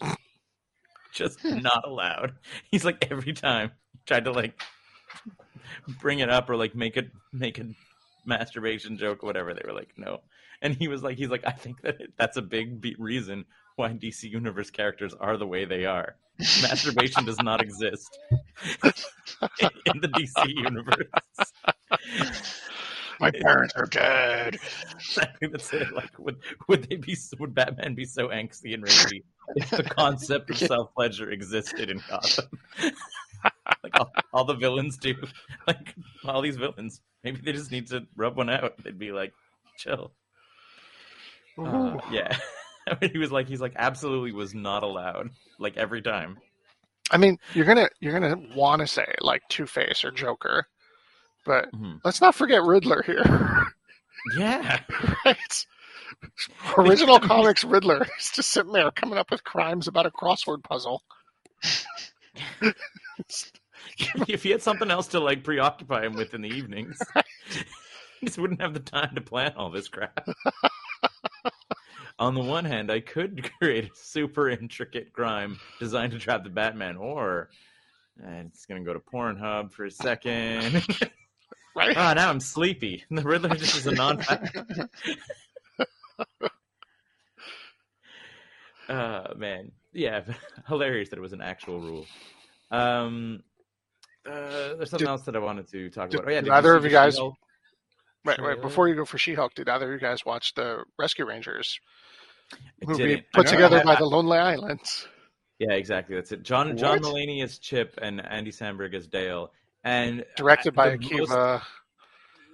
[1.12, 2.34] Just not allowed.
[2.70, 4.60] He's like every time he tried to like
[6.00, 7.66] bring it up or like make it make a
[8.24, 9.54] masturbation joke or whatever.
[9.54, 10.20] They were like, no.
[10.62, 13.44] And he was like, he's like, I think that it, that's a big be- reason
[13.76, 16.16] why DC Universe characters are the way they are.
[16.38, 18.18] Masturbation does not exist
[18.82, 21.52] in the DC universe.
[23.20, 24.58] My parents are dead.
[25.40, 25.92] That's it.
[25.94, 26.36] Like, would
[26.68, 27.16] would they be?
[27.38, 29.22] Would Batman be so angsty and ragey
[29.56, 32.46] if the concept of self pleasure existed in Gotham?
[33.82, 35.14] Like all, all the villains do.
[35.66, 35.94] Like
[36.24, 38.74] all these villains, maybe they just need to rub one out.
[38.84, 39.32] They'd be like,
[39.78, 40.12] chill.
[41.58, 42.36] Uh, yeah.
[42.88, 45.30] I mean, he was like, he's like, absolutely was not allowed.
[45.58, 46.38] Like every time.
[47.10, 50.66] I mean, you're gonna you're gonna want to say like Two Face or Joker,
[51.44, 52.00] but Mhm.
[52.04, 53.24] let's not forget Riddler here.
[54.36, 54.80] Yeah.
[55.24, 55.66] right?
[56.76, 61.04] Original comics Riddler is just sitting there coming up with crimes about a crossword puzzle.
[64.28, 66.98] if he had something else to like preoccupy him with in the evenings,
[68.20, 70.28] he just wouldn't have the time to plan all this crap.
[72.18, 76.50] On the one hand, I could create a super intricate crime designed to trap the
[76.50, 77.50] Batman, or
[78.24, 80.82] uh, it's going to go to Pornhub for a second.
[81.76, 81.94] Right?
[81.94, 83.04] Ah, now I'm sleepy.
[83.10, 84.22] The Riddler just is a non.
[88.88, 90.22] uh man, yeah,
[90.68, 92.06] hilarious that it was an actual rule.
[92.70, 93.42] Um,
[94.26, 96.28] uh, there's something Did- else that I wanted to talk did- about.
[96.28, 97.34] Oh yeah, did either of you guys- She-Hulk?
[98.24, 98.60] Right, right.
[98.60, 101.78] Before you go for She-Hulk, did either of you guys watch the Rescue Rangers
[102.84, 105.06] movie put together by the Lonely Islands?
[105.60, 106.16] Yeah, exactly.
[106.16, 106.42] That's it.
[106.42, 109.52] John John Mulaney as Chip and Andy Samberg is Dale,
[109.84, 111.64] and Directed by the most-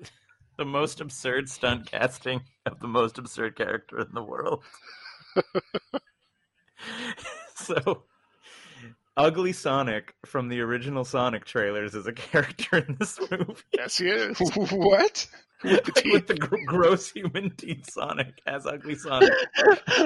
[0.59, 4.63] the most absurd stunt casting of the most absurd character in the world.
[7.55, 8.05] so,
[9.17, 14.09] Ugly Sonic from the original Sonic trailers is a character in this movie Yes, he
[14.09, 14.39] is.
[14.73, 15.27] what?
[15.63, 16.13] With the teeth.
[16.13, 19.31] with the gr- gross human teeth Sonic as Ugly Sonic,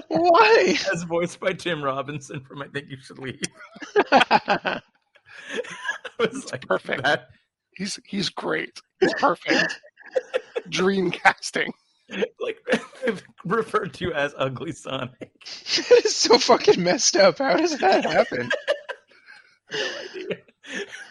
[0.08, 0.76] Why?
[0.92, 3.40] as voiced by Tim Robinson from I Think You Should Leave.
[3.94, 4.82] It
[6.18, 7.02] was like perfect.
[7.04, 7.28] that-
[7.74, 8.80] He's he's great.
[9.00, 9.78] He's perfect.
[10.70, 11.72] Dream casting.
[12.40, 12.56] like
[13.44, 15.10] referred to as Ugly Sonic.
[15.20, 17.36] that is so fucking messed up.
[17.38, 18.50] How does that happen?
[19.72, 20.38] No idea.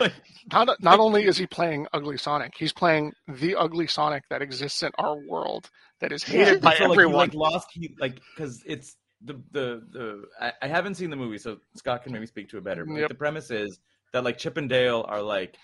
[0.02, 0.12] Like,
[0.52, 4.84] Not not only is he playing Ugly Sonic, he's playing the Ugly Sonic that exists
[4.84, 5.70] in our world
[6.02, 7.30] that is hated by so, like, everyone.
[7.30, 11.16] He, like lost he like because it's the the the I, I haven't seen the
[11.16, 12.84] movie, so Scott can maybe speak to it better.
[12.86, 13.80] But like, the premise is
[14.12, 15.56] that like Chip and Dale are like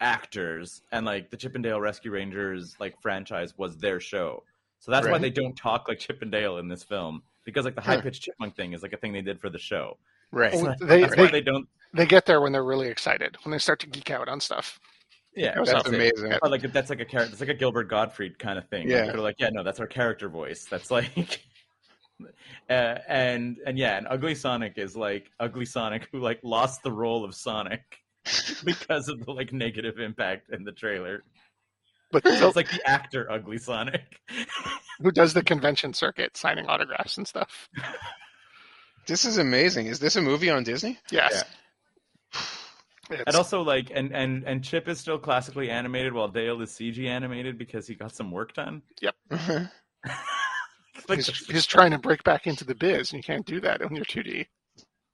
[0.00, 4.42] actors, and like the Chip and Dale Rescue Rangers like franchise was their show.
[4.80, 7.74] So that's why they don't talk like Chip and Dale in this film because like
[7.74, 9.96] the high pitched chipmunk thing is like a thing they did for the show.
[10.30, 10.52] Right.
[10.52, 11.66] So they- that's they- why they don't.
[11.94, 14.78] They get there when they're really excited, when they start to geek out on stuff.
[15.36, 15.92] Yeah, Goes That's up.
[15.92, 15.94] it.
[15.94, 16.38] amazing.
[16.42, 17.32] But like that's like a character.
[17.32, 18.88] It's like a Gilbert Gottfried kind of thing.
[18.90, 19.02] Yeah.
[19.02, 20.66] Like, they're like, yeah, no, that's our character voice.
[20.68, 21.40] That's like,
[22.68, 22.72] uh,
[23.08, 27.24] and and yeah, and Ugly Sonic is like Ugly Sonic who like lost the role
[27.24, 27.82] of Sonic
[28.64, 31.22] because of the like negative impact in the trailer.
[32.12, 34.02] But So it's like the actor Ugly Sonic.
[35.00, 37.68] who does the convention circuit, signing autographs and stuff?
[39.06, 39.86] This is amazing.
[39.86, 40.98] Is this a movie on Disney?
[41.12, 41.44] Yes.
[43.10, 46.70] It's, And also like and and and Chip is still classically animated while Dale is
[46.70, 48.82] CG animated because he got some work done.
[49.00, 49.14] Yep.
[51.08, 53.80] Like, he's, he's trying to break back into the biz, and you can't do that
[53.80, 54.46] when you're 2D.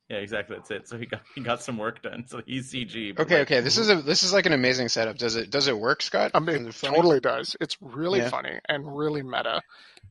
[0.08, 0.56] yeah, exactly.
[0.56, 0.88] That's it.
[0.88, 2.24] So he got he got some work done.
[2.26, 3.18] So he's CG.
[3.18, 3.60] Okay, like, okay.
[3.60, 5.16] This is a this is like an amazing setup.
[5.16, 6.32] Does it does it work, Scott?
[6.34, 7.56] I mean, it it totally does.
[7.60, 8.30] It's really Yeah.
[8.30, 9.62] funny and really meta,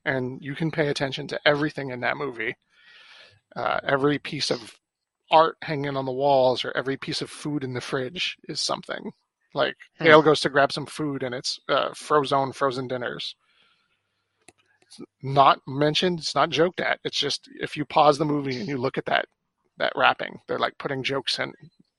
[0.06, 2.56] and you can pay attention to everything in that movie.
[3.56, 4.74] Uh, every piece of
[5.32, 9.12] art hanging on the walls or every piece of food in the fridge is something.
[9.54, 10.06] Like Hmm.
[10.06, 13.36] Dale goes to grab some food, and it's uh, Frozone frozen dinners.
[14.82, 16.20] It's not mentioned.
[16.20, 17.00] It's not joked at.
[17.04, 19.26] It's just if you pause the movie and you look at that
[19.78, 21.52] that wrapping, they're like putting jokes in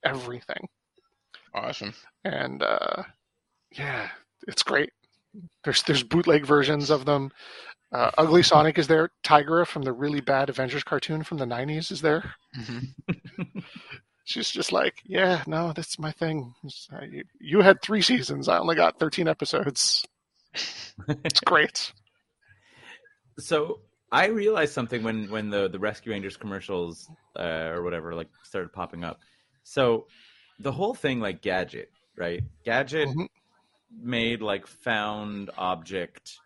[0.05, 0.67] everything
[1.55, 1.93] Awesome.
[2.25, 3.03] and uh,
[3.73, 4.09] yeah,
[4.47, 4.91] it's great.
[5.65, 7.33] There's there's bootleg versions of them.
[7.93, 9.11] Uh, Ugly Sonic is there.
[9.25, 12.35] Tigra from the really bad Avengers cartoon from the '90s is there.
[12.55, 12.79] hmm
[14.25, 16.53] She's just like, yeah, no, that's my thing.
[16.93, 18.49] Uh, you, you had three seasons.
[18.49, 20.05] I only got 13 episodes.
[21.25, 21.93] It's great.
[23.39, 23.81] so
[24.13, 27.09] I realized something when when the the Rescue Rangers commercials
[27.39, 29.21] uh, or whatever like started popping up.
[29.63, 30.07] So
[30.59, 32.43] the whole thing like Gadget, right?
[32.65, 33.29] Gadget Mhm.
[34.03, 36.39] made like found object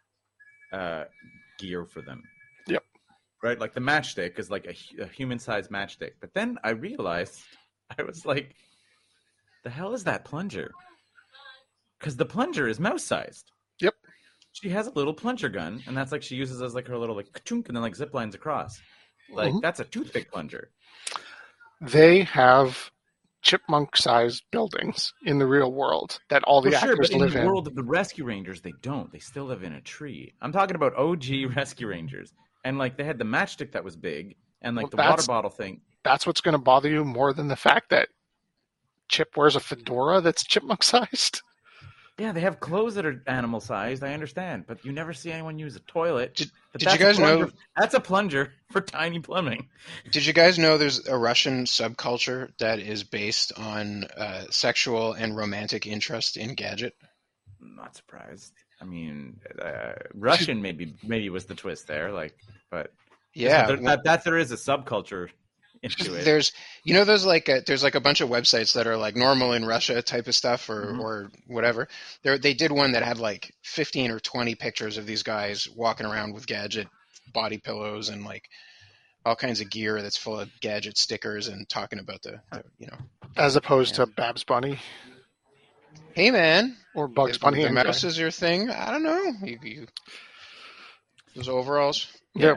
[0.73, 1.05] uh,
[1.59, 2.23] gear for them.
[2.66, 2.85] Yep.
[3.43, 6.12] Right, like the matchstick is like a, a human-sized matchstick.
[6.21, 7.41] But then I realized
[7.99, 8.55] I was like,
[9.64, 10.71] "The hell is that plunger?"
[11.99, 13.51] Because the plunger is mouse-sized.
[13.81, 13.95] Yep.
[14.53, 17.16] She has a little plunger gun, and that's like she uses as like her little
[17.16, 18.81] like chunk, and then like zip lines across.
[19.33, 19.62] Like Mhm.
[19.62, 20.71] that's a toothpick plunger.
[21.81, 22.91] They have
[23.43, 27.41] chipmunk-sized buildings in the real world that all the For sure, actors but in the
[27.41, 27.47] in.
[27.47, 29.11] world of the Rescue Rangers, they don't.
[29.12, 30.32] They still live in a tree.
[30.43, 31.24] I'm talking about OG
[31.57, 32.32] Rescue Rangers,
[32.64, 35.51] and like they had the matchstick that was big, and like Well, the water bottle
[35.51, 35.80] thing.
[36.05, 38.09] That's what's going to bother you more than the fact that
[39.09, 41.43] Chip wears a fedora that's chipmunk-sized.
[42.21, 44.05] Yeah, they have clothes that are animal sized.
[44.05, 46.35] I understand, but you never see anyone use a toilet.
[46.35, 49.71] Did- did you guys know- that's a plunger for tiny plumbing?
[50.12, 55.35] Did you guys know there's a Russian subculture that is based on uh, sexual and
[55.35, 56.95] romantic interest in Gadget?
[57.62, 58.53] I'm not surprised.
[58.83, 62.37] I mean, uh, Russian maybe maybe was the twist there, like,
[62.71, 62.93] but
[63.33, 65.29] Yeah, there, well- that, that there is a subculture
[65.83, 66.24] into it.
[66.24, 66.53] there's
[66.85, 69.53] you know there's like a, there's like a bunch of websites that are like normal
[69.55, 71.01] in Russia type of stuff or Mhm.
[71.01, 71.89] or whatever.
[72.22, 76.07] There they did one that had like 15 or 20 pictures of these guys walking
[76.07, 76.89] around with gadget
[77.33, 78.49] body pillows and like
[79.24, 82.87] all kinds of gear that's full of gadget stickers and talking about the, the you
[82.87, 82.97] know.
[83.37, 84.78] As opposed to Babs Bunny.
[86.14, 86.76] Hey man.
[86.95, 87.61] Or Bugs if Bunny.
[87.61, 88.68] the and mouse is your thing?
[88.70, 89.33] I don't know.
[89.45, 89.87] You, you
[91.37, 92.09] those overalls?
[92.35, 92.57] Yeah,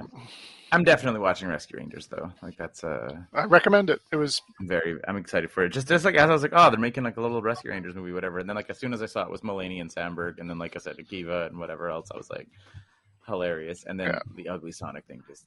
[0.74, 2.32] I'm definitely watching Rescue Rangers though.
[2.42, 4.02] Like that's uh I recommend it.
[4.12, 5.70] It was I'm very I'm excited for it.
[5.70, 7.96] Just just like as I was like, oh, they're making like a little Rescue Rangers
[7.96, 8.40] movie, whatever.
[8.40, 10.58] And then like as soon as I saw it was Mulaney and Samberg, and then
[10.60, 12.48] like I said, Akiva and whatever else, I was like,
[13.28, 13.84] hilarious.
[13.86, 14.20] And then Yeah.
[14.36, 15.46] the ugly Sonic thing just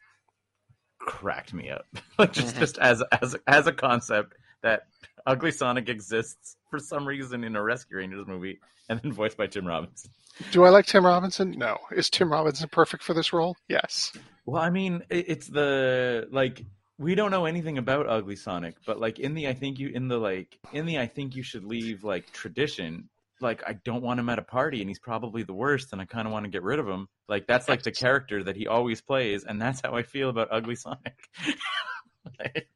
[0.99, 1.87] cracked me up.
[2.19, 4.87] like just just as as as a concept that
[5.27, 9.47] ugly Sonic exists for some reason in a Rescue Rangers movie, and then voiced by
[9.49, 10.11] Tim Robinson.
[10.51, 11.53] Do I like Tim Robinson?
[11.53, 11.79] No.
[11.91, 13.57] Is Tim Robinson perfect for this role?
[13.69, 14.13] Yes.
[14.45, 16.65] Well, I mean, it's the like
[16.99, 20.09] we don't know anything about Ugly Sonic, but like in the I think you in
[20.09, 23.09] the like in the I think you should leave like tradition.
[23.41, 26.07] Like I don't want him at a party, and he's probably the worst, and I
[26.07, 27.09] kind of want to get rid of him.
[27.29, 30.49] Like that's like the character that he always plays, and that's how I feel about
[30.51, 31.29] Ugly Sonic.
[32.39, 32.69] like,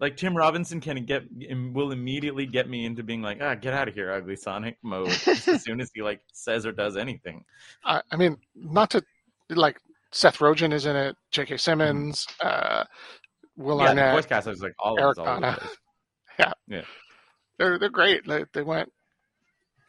[0.00, 1.24] like Tim Robinson can get
[1.72, 5.08] will immediately get me into being like, ah, get out of here, Ugly Sonic mode
[5.26, 7.44] as soon as he like says or does anything.
[7.84, 9.02] I, I mean, not to
[9.50, 9.80] like
[10.12, 11.56] Seth Rogen is in it, J.K.
[11.56, 12.84] Simmons, uh,
[13.56, 14.14] Will yeah, the Arnett.
[14.14, 15.58] voice cast is like all Eric of all over the Bana.
[16.68, 16.84] place.
[17.58, 18.26] They're they're great.
[18.26, 18.92] They they went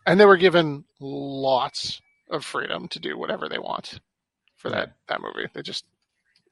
[0.06, 4.00] and they were given lots of freedom to do whatever they want
[4.58, 5.48] for that that movie.
[5.54, 5.86] They just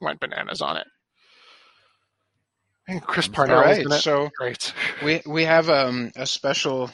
[0.01, 0.87] went bananas on it.
[2.88, 4.73] And Chris All Parnell all is right so Great.
[5.03, 6.91] We we have um, a special,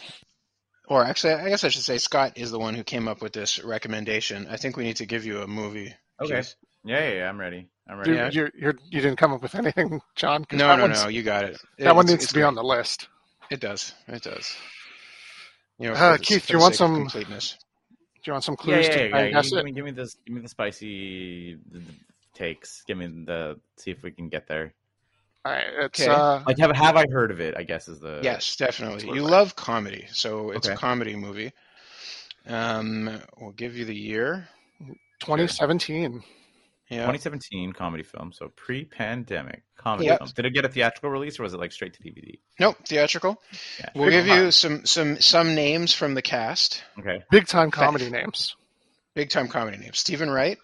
[0.88, 3.34] or actually, I guess I should say Scott is the one who came up with
[3.34, 4.48] this recommendation.
[4.50, 5.94] I think we need to give you a movie.
[6.22, 6.38] Okay.
[6.38, 6.56] Keith.
[6.84, 7.68] Yeah, yeah, yeah, I'm ready.
[7.90, 8.12] I'm ready.
[8.12, 8.30] Dude, Yeah.
[8.32, 10.46] you're, you're, you didn't come up with anything, John.
[10.52, 11.08] No, no, no.
[11.08, 11.58] You got it.
[11.80, 12.48] That one needs to be great.
[12.48, 13.08] on the list.
[13.50, 13.94] It does.
[14.08, 14.56] It does.
[15.80, 17.58] You know, Uh, for Keith, do you want some- completeness?
[17.92, 19.10] Do you want some clues yeah, to yeah.
[19.10, 19.42] try and yeah.
[19.42, 20.16] guess Give me, give me this.
[20.26, 21.94] Give me the spicy the- the
[22.34, 22.84] takes.
[22.86, 23.60] Give me the.
[23.78, 24.74] See if we can get there.
[25.46, 26.10] All right, it's Okay.
[26.12, 27.56] uh, Like, have have I heard of it?
[27.58, 28.96] I guess is the Yes, definitely.
[28.96, 29.22] absolutely.
[29.22, 31.54] You love comedy, so it's a comedy movie.
[32.46, 34.48] Um, we'll give you the year.
[35.22, 36.24] 2017.
[36.90, 37.02] Yeah.
[37.06, 38.32] 2017 comedy film.
[38.34, 40.18] So pre-pandemic comedy Yep.
[40.20, 40.30] film.
[40.36, 42.40] Did it get a theatrical release or was it like straight to DVD?
[42.60, 43.42] Nope, theatrical.
[43.80, 43.90] Yeah.
[43.96, 46.84] We'll give you some some some names from the cast.
[46.98, 47.24] Okay.
[47.30, 48.56] Big time comedy names.
[49.14, 50.00] Big time comedy names.
[50.00, 50.58] Steven Wright.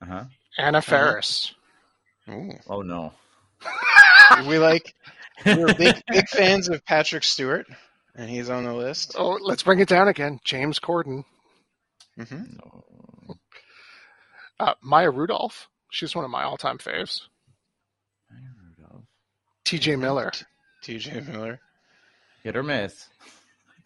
[0.00, 0.24] Uh huh.
[0.58, 1.54] Anna Faris.
[2.30, 2.52] Ooh.
[2.68, 3.12] Oh no.
[4.48, 4.94] we like
[5.44, 7.66] we're big big fans of Patrick Stewart,
[8.14, 9.14] and he's on the list.
[9.18, 10.40] Oh, let's bring it down again.
[10.44, 11.24] James Corden.
[12.16, 12.84] hmm No.
[14.60, 15.68] Uh, Maya Rudolph.
[15.90, 17.22] She's one of my all-time faves.
[18.30, 18.40] Maya
[18.78, 19.04] Rudolph.
[19.64, 19.96] T.J.
[19.96, 20.30] Miller.
[20.82, 21.20] T.J.
[21.20, 21.60] Miller.
[22.44, 23.08] Hit or miss.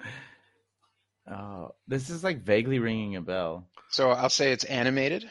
[1.29, 3.67] Oh, this is like vaguely ringing a bell.
[3.91, 5.29] So I'll say it's animated.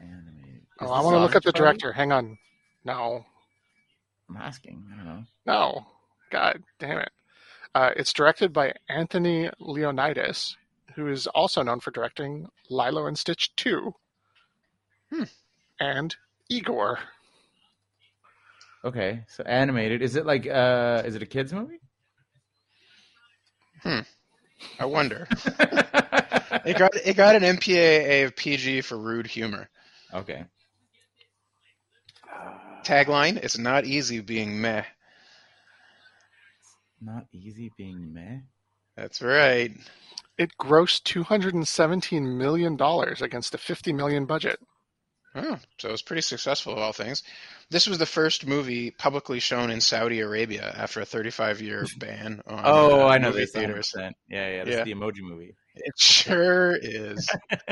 [0.00, 0.37] Animated.
[0.80, 1.64] Oh, I want to look up the Party?
[1.64, 1.92] director.
[1.92, 2.38] Hang on.
[2.84, 3.24] No,
[4.28, 4.84] I'm asking.
[4.92, 5.24] I don't know.
[5.46, 5.86] no.
[6.30, 7.10] God damn it.
[7.74, 10.56] Uh, it's directed by Anthony Leondis,
[10.94, 13.94] who is also known for directing Lilo and Stitch 2
[15.10, 15.22] Hmm.
[15.80, 16.14] and
[16.50, 16.98] Igor.
[18.84, 20.02] Okay, so animated.
[20.02, 21.80] Is it like uh is it a kids movie?
[23.82, 24.00] Hmm.
[24.78, 25.26] I wonder.
[26.64, 29.68] It got it got an MPAA of PG for rude humor.
[30.12, 30.44] okay.
[32.84, 34.84] Tagline: It's not easy being meh.
[37.00, 38.38] Not easy being meh.
[38.96, 39.70] That's right.
[40.36, 42.74] It grossed $217 million
[43.22, 44.58] against a 50 million budget.
[45.34, 47.22] Oh, so it was pretty successful of all things.
[47.70, 52.40] This was the first movie publicly shown in Saudi Arabia after a 35 year ban
[52.46, 53.92] on Oh, uh, I know movie this theaters.
[53.96, 54.12] 100%.
[54.28, 54.78] Yeah, yeah, this Yeah.
[54.80, 55.54] is the emoji movie.
[55.76, 57.28] It sure is.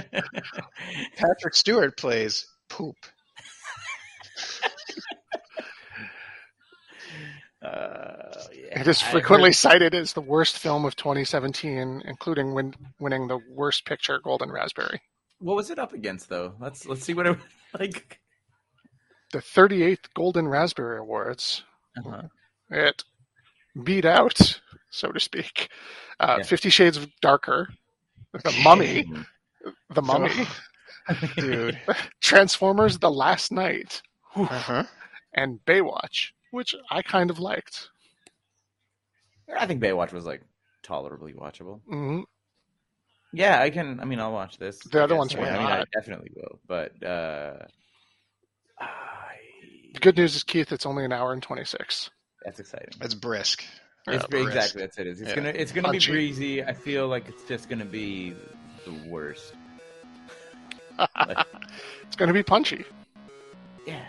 [1.17, 2.95] Patrick Stewart plays poop.
[7.63, 13.27] Uh, yeah, It is frequently cited as the worst film of 2017, including win- winning
[13.29, 15.01] the worst picture Golden Raspberry.
[15.39, 16.55] What was it up against though?
[16.61, 17.39] Let's let's see what it
[17.79, 18.21] like.
[19.33, 21.63] The 38th Golden Raspberry Awards.
[21.99, 22.23] Uh-huh.
[22.71, 23.05] It
[23.83, 24.61] beat out,
[24.91, 25.69] so to speak,
[26.21, 26.45] uh, Yeah.
[26.45, 27.69] Fifty Shades of Darker,
[28.33, 29.07] The Mummy,
[29.95, 30.31] The Mummy,
[31.37, 31.79] Dude.
[32.21, 34.03] Transformers: The Last Knight,
[34.37, 34.85] Uh huh.
[35.35, 37.89] and Baywatch, which I kind of liked.
[39.59, 40.43] I think Baywatch was like
[40.83, 41.81] tolerably watchable.
[41.89, 42.21] hmm
[43.33, 44.01] Yeah, I can.
[44.01, 44.81] I mean, I'll watch this.
[44.81, 45.19] The I other guess.
[45.19, 46.61] ones were I mean, I definitely will.
[46.67, 47.55] But uh,
[48.81, 49.35] I,
[49.95, 52.11] The good news is, Keith, it's only an hour and 26.
[52.45, 52.89] that's exciting.
[53.01, 53.65] That's brisk.
[54.09, 54.49] It's Yeah, brisk.
[54.49, 55.07] exactly that's it.
[55.07, 55.37] It's, it's Yeah.
[55.37, 56.07] gonna it's gonna Punchy.
[56.13, 56.65] be breezy.
[56.65, 58.35] I feel like it's just gonna be
[58.85, 59.53] the worst.
[62.03, 62.85] It's going to be punchy.
[63.87, 64.03] Yeah,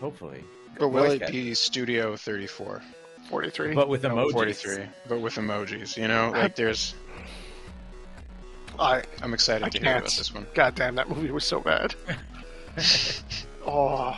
[0.00, 0.42] hopefully.
[0.78, 2.80] But will Voice it be Studio 34?
[3.28, 3.74] 43.
[3.74, 4.32] But with No, emojis.
[4.32, 4.84] 43.
[5.08, 6.30] But with emojis, you know?
[6.30, 6.94] Like, there's.
[8.78, 9.98] I, I'm excited I to hear can't.
[10.04, 10.46] about this one.
[10.54, 11.94] God damn, that movie was so bad.
[13.66, 14.16] oh,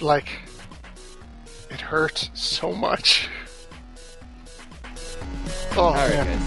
[0.00, 0.28] like
[1.70, 3.28] it hurt so much.
[5.76, 6.46] Oh All right, man,